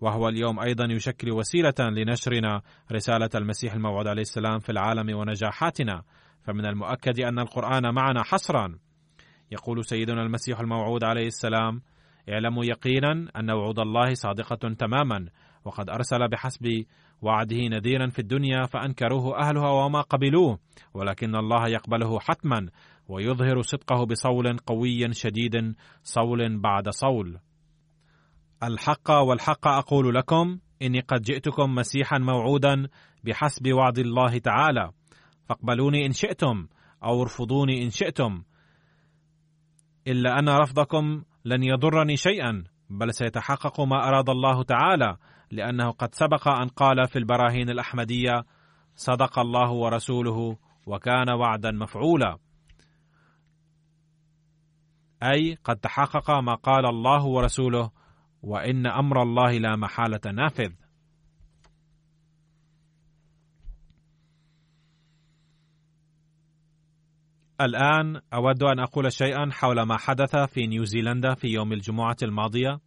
[0.00, 6.02] وهو اليوم أيضا يشكل وسيلة لنشرنا رسالة المسيح الموعود عليه السلام في العالم ونجاحاتنا.
[6.42, 8.78] فمن المؤكد أن القرآن معنا حصرا.
[9.52, 11.82] يقول سيدنا المسيح الموعود عليه السلام
[12.28, 15.28] اعلموا يقينا أن وعود الله صادقة تماما
[15.64, 16.84] وقد أرسل بحسب
[17.22, 20.58] وعده نذيرا في الدنيا فأنكروه أهلها وما قبلوه
[20.94, 22.68] ولكن الله يقبله حتما
[23.08, 27.38] ويظهر صدقه بصول قوي شديد صول بعد صول.
[28.62, 32.88] الحق والحق أقول لكم إني قد جئتكم مسيحا موعودا
[33.24, 34.90] بحسب وعد الله تعالى.
[35.48, 36.66] فاقبلوني إن شئتم
[37.04, 38.42] أو ارفضوني إن شئتم.
[40.06, 45.16] إلا أن رفضكم لن يضرني شيئا بل سيتحقق ما أراد الله تعالى
[45.50, 48.44] لأنه قد سبق أن قال في البراهين الأحمدية
[48.96, 50.56] صدق الله ورسوله
[50.86, 52.38] وكان وعدا مفعولا
[55.22, 57.90] أي قد تحقق ما قال الله ورسوله
[58.42, 60.72] وإن أمر الله لا محالة نافذ.
[67.60, 72.80] الآن أود أن أقول شيئا حول ما حدث في نيوزيلندا في يوم الجمعة الماضية.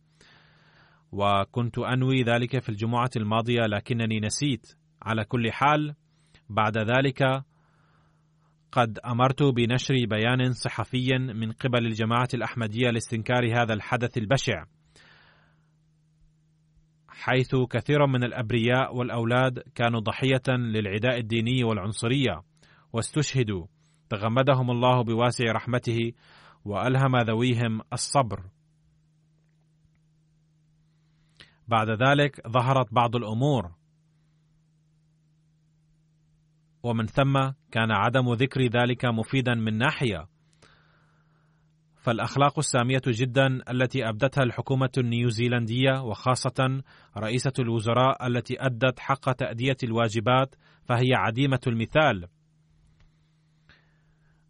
[1.11, 4.75] وكنت أنوي ذلك في الجمعة الماضية لكنني نسيت.
[5.01, 5.95] على كل حال
[6.49, 7.43] بعد ذلك
[8.71, 14.65] قد أمرت بنشر بيان صحفي من قبل الجماعة الأحمدية لاستنكار هذا الحدث البشع.
[17.21, 22.41] حيث كثير من الأبرياء والأولاد كانوا ضحية للعداء الديني والعنصرية
[22.93, 23.65] واستشهدوا.
[24.09, 26.11] تغمدهم الله بواسع رحمته
[26.65, 28.43] وألهم ذويهم الصبر.
[31.67, 33.71] بعد ذلك ظهرت بعض الأمور.
[36.83, 37.33] ومن ثم
[37.71, 40.27] كان عدم ذكر ذلك مفيدا من ناحية.
[42.01, 46.81] فالأخلاق السامية جدا التي أبدتها الحكومة النيوزيلندية وخاصة
[47.17, 52.27] رئيسة الوزراء التي أدت حق تأدية الواجبات فهي عديمة المثال.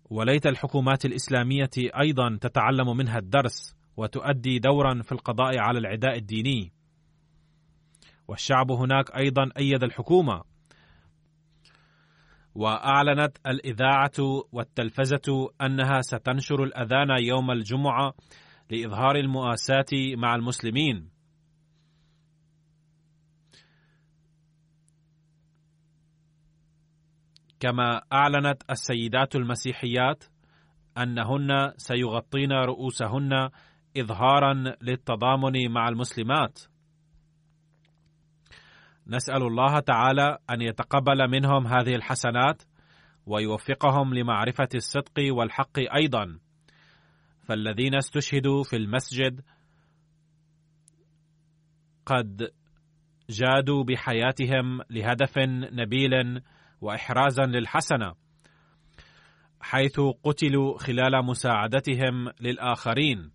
[0.09, 6.71] وليت الحكومات الإسلامية أيضا تتعلم منها الدرس وتؤدي دورا في القضاء على العداء الديني.
[8.27, 10.50] والشعب هناك أيضا أيد الحكومة
[12.55, 18.13] وأعلنت الإذاعة والتلفزة أنها ستنشر الأذان يوم الجمعة
[18.71, 21.09] لإظهار المؤاساة مع المسلمين.
[27.59, 30.23] كما أعلنت السيدات المسيحيات
[30.97, 33.49] أنهن سيغطين رؤوسهن
[33.97, 36.70] اظهارا للتضامن مع المسلمات.
[39.07, 42.63] نسأل الله تعالى أن يتقبل منهم هذه الحسنات
[43.25, 46.39] ويوفقهم لمعرفة الصدق والحق أيضا.
[47.43, 49.41] فالذين استشهدوا في المسجد
[52.05, 52.51] قد
[53.29, 55.37] جادوا بحياتهم لهدف
[55.71, 56.41] نبيل
[56.81, 58.13] واحرازا للحسنة
[59.61, 63.31] حيث قتلوا خلال مساعدتهم للآخرين.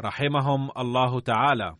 [0.00, 1.76] رحمهم الله تعالى.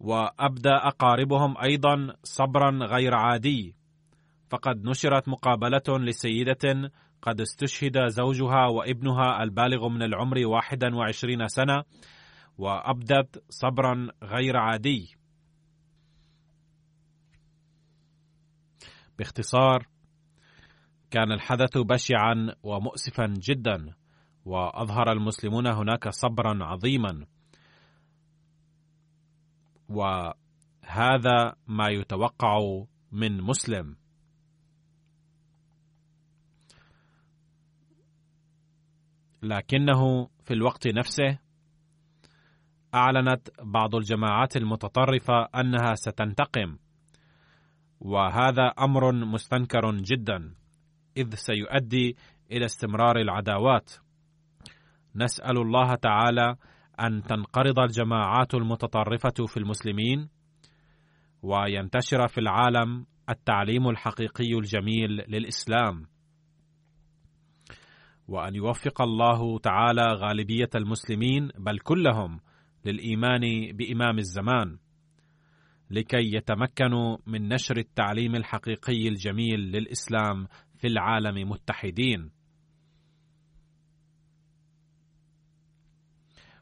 [0.00, 3.74] وأبدى أقاربهم أيضا صبرا غير عادي.
[4.50, 6.92] فقد نشرت مقابلة لسيدة
[7.22, 11.84] قد استشهد زوجها وابنها البالغ من العمر 21 سنة
[12.58, 15.16] وأبدت صبرا غير عادي.
[19.18, 19.86] باختصار
[21.10, 23.94] كان الحدث بشعا ومؤسفا جدا
[24.44, 27.26] وأظهر المسلمون هناك صبرا عظيما.
[29.88, 32.58] وهذا ما يتوقع
[33.12, 33.96] من مسلم.
[39.42, 41.38] لكنه في الوقت نفسه
[42.94, 46.78] أعلنت بعض الجماعات المتطرفة أنها ستنتقم
[48.00, 50.54] وهذا أمر مستنكر جدا
[51.16, 52.16] إذ سيؤدي
[52.50, 53.92] إلى استمرار العداوات.
[55.16, 56.56] نسأل الله تعالى
[57.00, 60.28] أن تنقرض الجماعات المتطرفة في المسلمين
[61.42, 66.06] وينتشر في العالم التعليم الحقيقي الجميل للإسلام.
[68.28, 72.40] وأن يوفق الله تعالى غالبية المسلمين بل كلهم
[72.84, 74.78] للإيمان بإمام الزمان
[75.90, 80.46] لكي يتمكنوا من نشر التعليم الحقيقي الجميل للإسلام
[80.78, 82.35] في العالم متحدين.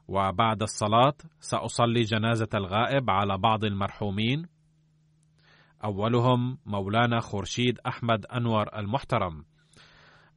[0.09, 4.47] وبعد الصلاة سأصلي جنازة الغائب على بعض المرحومين.
[5.85, 9.45] أولهم مولانا خورشيد أحمد أنور المحترم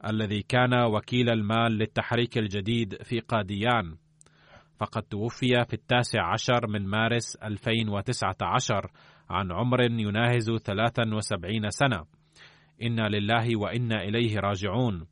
[0.06, 3.96] الذي كان وكيل المال للتحريك الجديد في قاديان.
[4.80, 8.90] فقد توفي في التاسع عشر من مارس 2019
[9.30, 12.04] عن عمر يناهز 73 سنة.
[12.82, 15.06] إنا لله وإنا إليه راجعون.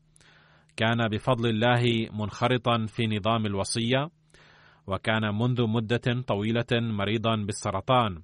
[0.76, 4.10] كان بفضل الله منخرطا في نظام الوصية
[4.86, 8.22] وكان منذ مدة طويلة مريضا بالسرطان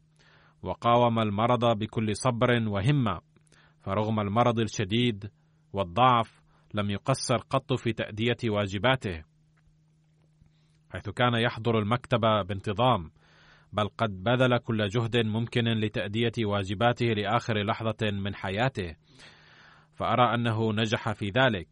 [0.63, 3.21] وقاوم المرض بكل صبر وهمة
[3.81, 5.31] فرغم المرض الشديد
[5.73, 6.43] والضعف
[6.75, 9.23] لم يقصر قط في تأدية واجباته.
[10.91, 13.11] حيث كان يحضر المكتب بانتظام
[13.73, 18.97] بل قد بذل كل جهد ممكن لتأدية واجباته لآخر لحظة من حياته
[19.95, 21.69] فأرى أنه نجح في ذلك.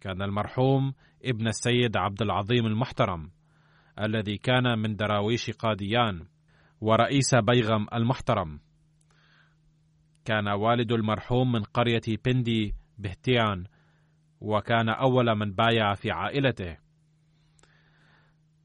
[0.00, 3.30] كان المرحوم ابن السيد عبد العظيم المحترم.
[3.98, 6.26] الذي كان من دراويش قاديان
[6.80, 8.60] ورئيس بيغم المحترم.
[10.24, 13.64] كان والد المرحوم من قرية بندي بهتيان
[14.40, 16.76] وكان أول من بايع في عائلته.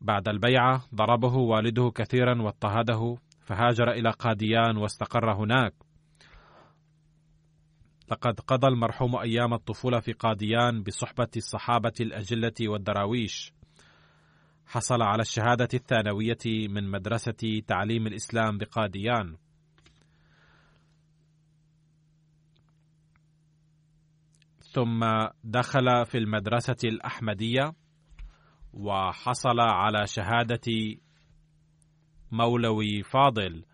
[0.01, 5.73] بعد البيعة ضربه والده كثيرا واضطهده فهاجر إلى قاديان واستقر هناك.
[8.11, 13.56] لقد قضى المرحوم أيام الطفولة في قاديان بصحبة الصحابة الأجلة والدراويش.
[14.67, 19.37] حصل على الشهادة الثانوية من مدرسة تعليم الإسلام بقاديان.
[24.59, 25.05] ثم
[25.43, 27.73] دخل في المدرسة الأحمدية
[28.73, 30.97] وحصل على شهادة
[32.31, 33.65] مولوي فاضل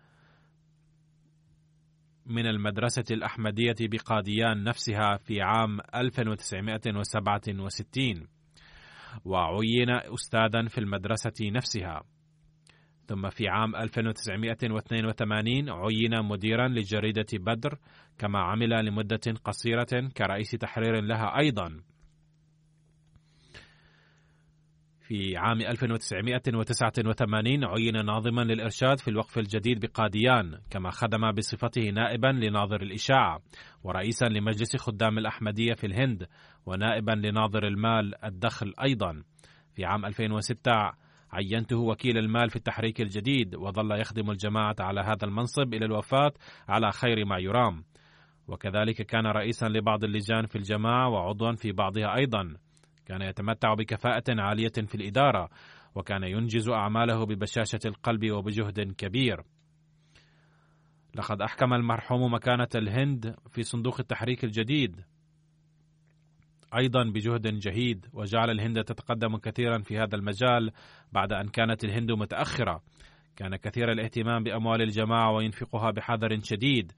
[2.26, 8.33] من المدرسة الأحمدية بقاديان نفسها في عام 1967
[9.24, 12.02] وعين أستاذا في المدرسة نفسها.
[13.06, 17.78] ثم في عام 1982 عين مديرا لجريدة بدر
[18.18, 21.80] كما عمل لمدة قصيرة كرئيس تحرير لها أيضا.
[25.08, 32.82] في عام 1989 عين ناظما للإرشاد في الوقف الجديد بقاديان كما خدم بصفته نائبا لناظر
[32.82, 33.40] الإشاعة
[33.82, 36.26] ورئيسا لمجلس خدام الأحمدية في الهند
[36.66, 39.22] ونائبا لناظر المال الدخل أيضا.
[39.74, 40.92] في عام 2006
[41.32, 46.32] عينته وكيل المال في التحريك الجديد وظل يخدم الجماعة على هذا المنصب إلى الوفاة
[46.68, 47.84] على خير ما يرام.
[48.48, 52.56] وكذلك كان رئيسا لبعض اللجان في الجماعة وعضوا في بعضها أيضا.
[53.06, 55.50] كان يتمتع بكفاءة عالية في الإدارة
[55.94, 59.42] وكان ينجز أعماله ببشاشة القلب وبجهد كبير.
[61.14, 65.04] لقد أحكم المرحوم مكانة الهند في صندوق التحريك الجديد.
[66.76, 70.70] أيضا بجهد جهيد وجعل الهند تتقدم كثيرا في هذا المجال
[71.12, 72.82] بعد أن كانت الهند متأخرة.
[73.36, 76.92] كان كثير الاهتمام بأموال الجماعة وينفقها بحذر شديد.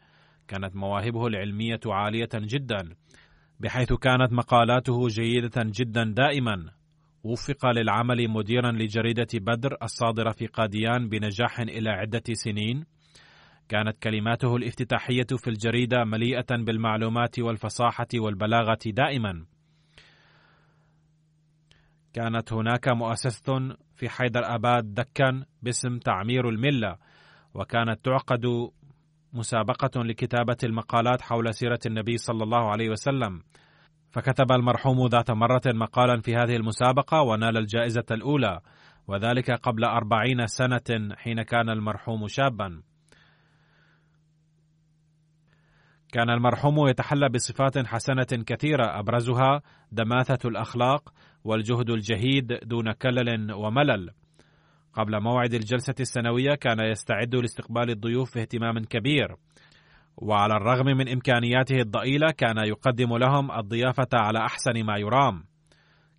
[0.49, 2.95] كانت مواهبه العلمية عالية جدا.
[3.61, 6.71] بحيث كانت مقالاته جيدة جدا دائما.
[7.25, 12.85] وفق للعمل مديرا لجريدة بدر الصادرة في قاديان بنجاح إلى عدة سنين.
[13.69, 19.47] كانت كلماته الافتتاحية في الجريدة مليئة بالمعلومات والفصاحة والبلاغة دائما.
[22.13, 26.97] كانت هناك مؤسسة في حيدر أباد دكن باسم تعمير الملة
[27.55, 28.47] وكانت تعقد
[29.33, 33.43] مسابقة لكتابة المقالات حول سيرة النبي صلى الله عليه وسلم.
[34.11, 38.61] فكتب المرحوم ذات مرة مقالا في هذه المسابقة ونال الجائزة الأولى
[39.09, 42.83] وذلك قبل أربعين سنة حين كان المرحوم شابا.
[46.13, 49.63] كان المرحوم يتحلى بصفات حسنة كثيرة أبرزها
[49.93, 51.13] دماثة الأخلاق
[51.45, 54.11] والجهد الجهيد دون كلل وملل.
[54.97, 59.37] قبل موعد الجلسة السنوية كان يستعد لاستقبال الضيوف باهتمام كبير.
[60.17, 65.45] وعلى الرغم من إمكانياته الضئيلة كان يقدم لهم الضيافة على أحسن ما يرام.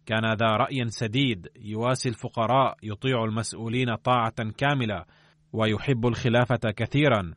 [0.06, 5.06] كان ذا رأي سديد يواسي الفقراء يطيع المسؤولين طاعة كاملة
[5.54, 7.34] ويحب الخلافة كثيرا.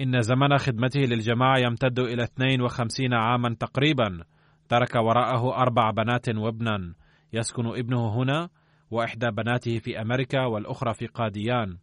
[0.00, 4.24] إن زمن خدمته للجماعة يمتد إلى 52 عاما تقريبا.
[4.68, 6.94] ترك وراءه أربع بنات وابنا.
[7.32, 8.48] يسكن ابنه هنا.
[8.90, 11.78] وإحدى بناته في أمريكا والأخرى في قاديان.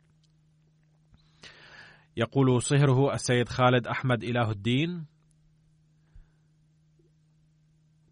[2.17, 5.05] يقول صهره السيد خالد أحمد إله الدين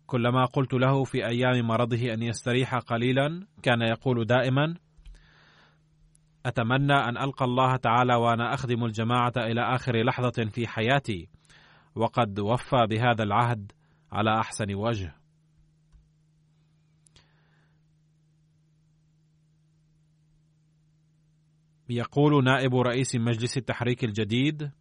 [0.07, 4.75] كلما قلت له في أيام مرضه أن يستريح قليلا كان يقول دائما
[6.45, 11.29] أتمنى أن ألقى الله تعالى وأنا أخدم الجماعة إلى آخر لحظة في حياتي
[11.95, 13.71] وقد وفى بهذا العهد
[14.11, 15.15] على أحسن وجه
[21.89, 24.71] يقول نائب رئيس مجلس التحريك الجديد.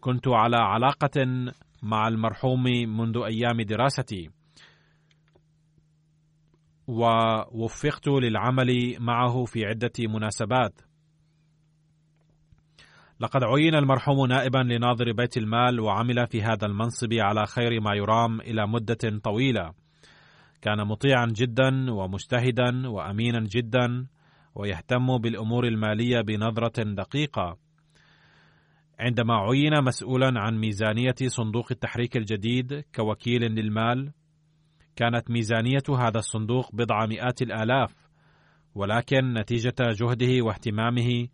[0.00, 1.26] كنت على علاقة
[1.82, 2.62] مع المرحوم
[2.98, 4.30] منذ أيام دراستي.
[6.86, 10.80] ووفقت للعمل معه في عدة مناسبات.
[13.20, 18.40] لقد عين المرحوم نائبا لناظر بيت المال وعمل في هذا المنصب على خير ما يرام
[18.40, 19.81] إلى مدة طويلة.
[20.62, 24.06] كان مطيعا جدا ومجتهدا وامينا جدا
[24.54, 27.58] ويهتم بالأمور المالية بنظرة دقيقة.
[29.00, 34.12] عندما عين مسؤولا عن ميزانية صندوق التحريك الجديد كوكيل للمال
[34.96, 37.94] كانت ميزانية هذا الصندوق بضع مئات الآلاف
[38.74, 41.28] ولكن نتيجة جهده واهتمامه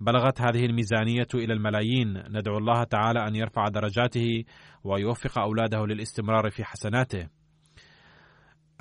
[0.00, 2.22] بلغت هذه الميزانية إلى الملايين.
[2.28, 4.44] ندعو الله تعالى أن يرفع درجاته
[4.84, 7.35] ويوفق أولاده للاستمرار في حسناته.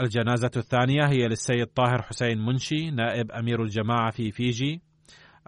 [0.02, 4.82] الجنازة الثانية هي للسيد طاهر حسين منشي نائب أمير الجماعة في فيجي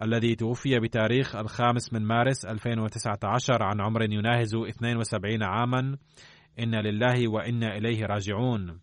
[0.04, 5.98] الذي توفي بتاريخ الخامس من مارس 2019 عن عمر يناهز 72 عاما.
[6.60, 8.80] إنا لله وإنا إليه راجعون.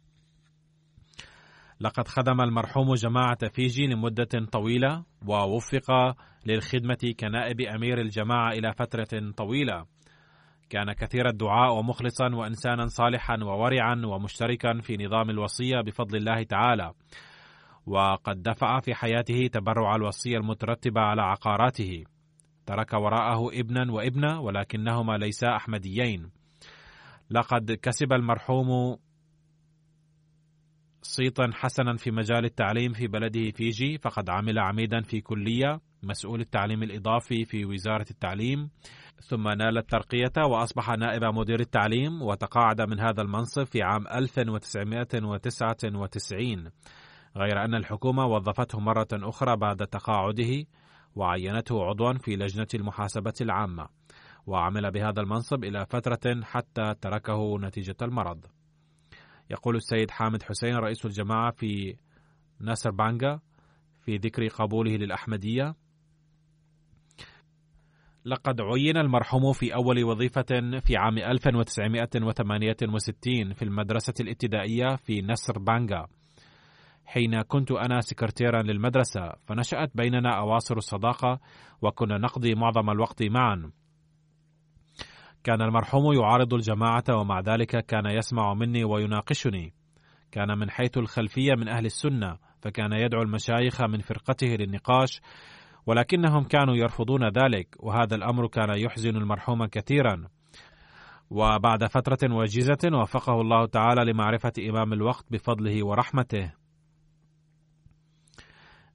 [1.81, 9.94] لقد خدم المرحوم جماعة فيجي لمدة طويلة ووفق للخدمة كنائب أمير الجماعة إلى فترة طويلة.
[10.71, 16.93] كان كثير الدعاء ومخلصا وإنسانا صالحا وورعا ومشتركا في نظام الوصية بفضل الله تعالى.
[17.87, 22.05] وقد دفع في حياته تبرع الوصية المترتبة على عقاراته.
[22.67, 26.31] ترك وراءه ابنا وابنة ولكنهما ليسا أحمديين.
[27.31, 28.97] لقد كسب المرحوم
[31.03, 35.81] صيتا حسنا في مجال التعليم في بلده فيجي فقد عمل عميدا في كلية.
[36.05, 38.71] مسؤول التعليم الإضافي في وزارة التعليم
[39.21, 46.71] ثم نال الترقية وأصبح نائب مدير التعليم وتقاعد من هذا المنصب في عام 1999
[47.37, 50.65] غير أن الحكومة وظفته مرة أخرى بعد تقاعده
[51.17, 53.89] وعينته عضوا في لجنة المحاسبة العامة
[54.47, 58.45] وعمل بهذا المنصب إلى فترة حتى تركه نتيجة المرض.
[59.51, 61.97] يقول السيد حامد حسين رئيس الجماعة في
[62.61, 63.41] ناصر بانجا
[64.05, 65.75] في ذكر قبوله للأحمدية
[68.27, 76.07] لقد عين المرحوم في أول وظيفة في عام 1968 في المدرسة الابتدائية في نصر بانجا.
[77.07, 81.41] حين كنت أنا سكرتيرا للمدرسة فنشأت بيننا أواصر الصداقة
[81.83, 83.71] وكنا نقضي معظم الوقت معا.
[85.45, 89.73] كان المرحوم يعارض الجماعة ومع ذلك كان يسمع مني ويناقشني.
[90.33, 95.21] كان من حيث الخلفية من أهل السنة فكان يدعو المشايخ من فرقته للنقاش
[95.87, 100.29] ولكنهم كانوا يرفضون ذلك وهذا الأمر كان يحزن المرحوم كثيرا.
[101.31, 106.53] وبعد فترة وجيزة وفقه الله تعالى لمعرفة إمام الوقت بفضله ورحمته.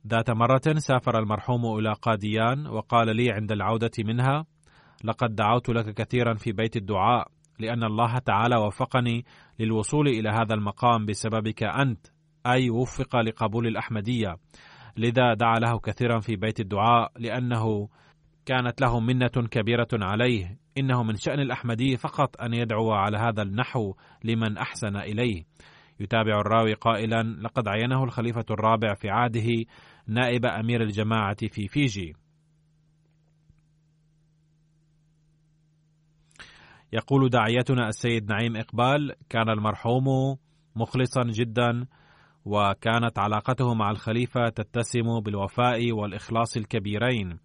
[0.08, 4.46] ذات مرة سافر المرحوم إلى قاديان وقال لي عند العودة منها
[5.04, 7.28] لقد دعوت لك كثيرا في بيت الدعاء
[7.60, 9.26] لأن الله تعالى وفقني
[9.60, 12.08] للوصول إلى هذا المقام بسببك أنت
[12.48, 14.38] أي وفق لقبول الأحمدية.
[15.00, 17.90] لذا دعا له كثيرا في بيت الدعاء لأنه
[18.46, 20.60] كانت له منة كبيرة عليه.
[20.78, 23.94] إنه من شأن الأحمدي فقط أن يدعو على هذا النحو
[24.24, 25.44] لمن أحسن إليه.
[26.00, 29.66] يتابع الراوي قائلا لقد عينه الخليفة الرابع في عهده
[30.08, 32.14] نائب أمير الجماعة في فيجي.
[36.94, 40.38] يقول داعيتنا السيد نعيم إقبال كان المرحوم
[40.76, 41.86] مخلصا جدا
[42.46, 47.40] وكانت علاقته مع الخليفة تتسم بالوفاء والإخلاص الكبيرين.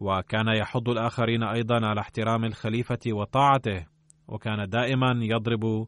[0.00, 3.86] وكان يحض الآخرين أيضا على احترام الخليفة وطاعته.
[4.28, 5.86] وكان دائما يضرب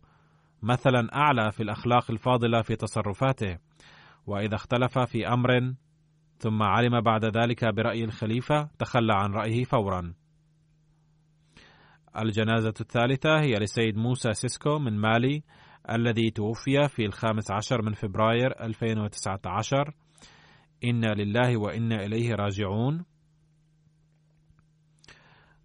[0.62, 3.58] مثلا أعلى في الأخلاق الفاضلة في تصرفاته.
[4.26, 5.74] وإذا اختلف في أمر
[6.38, 10.14] ثم علم بعد ذلك برأي الخليفة تخلى عن رأيه فورا.
[12.18, 15.42] الجنازة الثالثة هي لسيد موسى سيسكو من مالي.
[15.90, 19.94] الذي توفي في الخامس عشر من فبراير 2019
[20.84, 23.04] إنا لله وإنا إليه راجعون.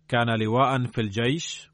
[0.08, 1.70] كان لواء في الجيش.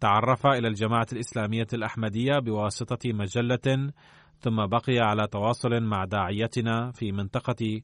[0.00, 3.92] تعرف إلى الجماعة الإسلامية الأحمدية بواسطة مجلة
[4.40, 7.80] ثم بقي على تواصل مع داعيتنا في منطقة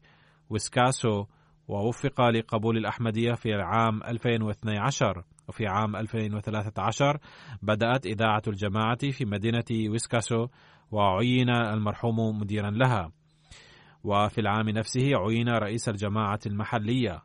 [0.51, 1.27] ويسكاسو
[1.69, 7.19] ووفق لقبول الأحمدية في العام 2012 وفي عام 2013
[7.63, 10.47] بدأت إذاعة الجماعة في مدينة ويسكاسو
[10.91, 13.13] وعين المرحوم مديرا لها.
[14.05, 17.23] وفي العام نفسه عين رئيس الجماعة المحلية.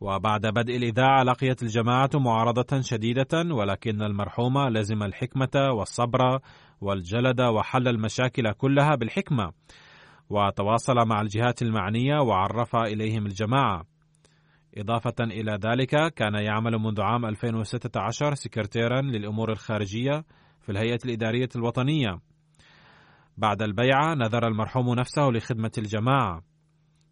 [0.00, 6.38] وبعد بدء الإذاعة لقيت الجماعة معارضة شديدة ولكن المرحوم لزم الحكمة والصبر
[6.80, 9.52] والجلد وحل المشاكل كلها بالحكمة.
[10.30, 13.91] وتواصل مع الجهات المعنية وعرف إليهم الجماعة.
[14.78, 20.24] إضافة إلى ذلك كان يعمل منذ عام 2016 سكرتيرا للأمور الخارجية
[20.60, 22.20] في الهيئة الإدارية الوطنية.
[23.36, 26.42] بعد البيعة نذر المرحوم نفسه لخدمة الجماعة.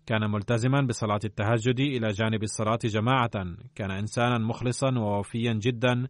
[0.07, 3.31] كان ملتزما بصلاة التهجد إلى جانب الصلاة جماعة.
[3.75, 6.07] كان إنسانا مخلصا ووفيا جدا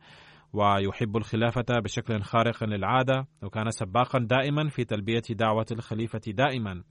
[0.52, 6.82] ويحب الخلافة بشكل خارق للعادة وكان سباقا دائما في تلبية دعوة الخليفة دائما.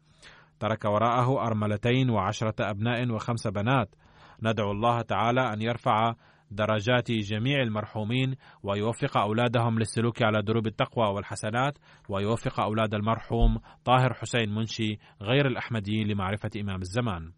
[0.60, 3.96] ترك وراءه أرملتين وعشرة أبناء وخمس بنات.
[4.44, 6.14] ندعو الله تعالى أن يرفع
[6.52, 11.78] درجات جميع المرحومين ويوفق أولادهم للسلوك على دروب التقوى والحسنات
[12.10, 17.32] ويوفق أولاد المرحوم طاهر حسين منشي غير الأحمدي لمعرفة إمام الزمان.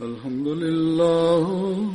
[0.00, 1.94] الحمد لله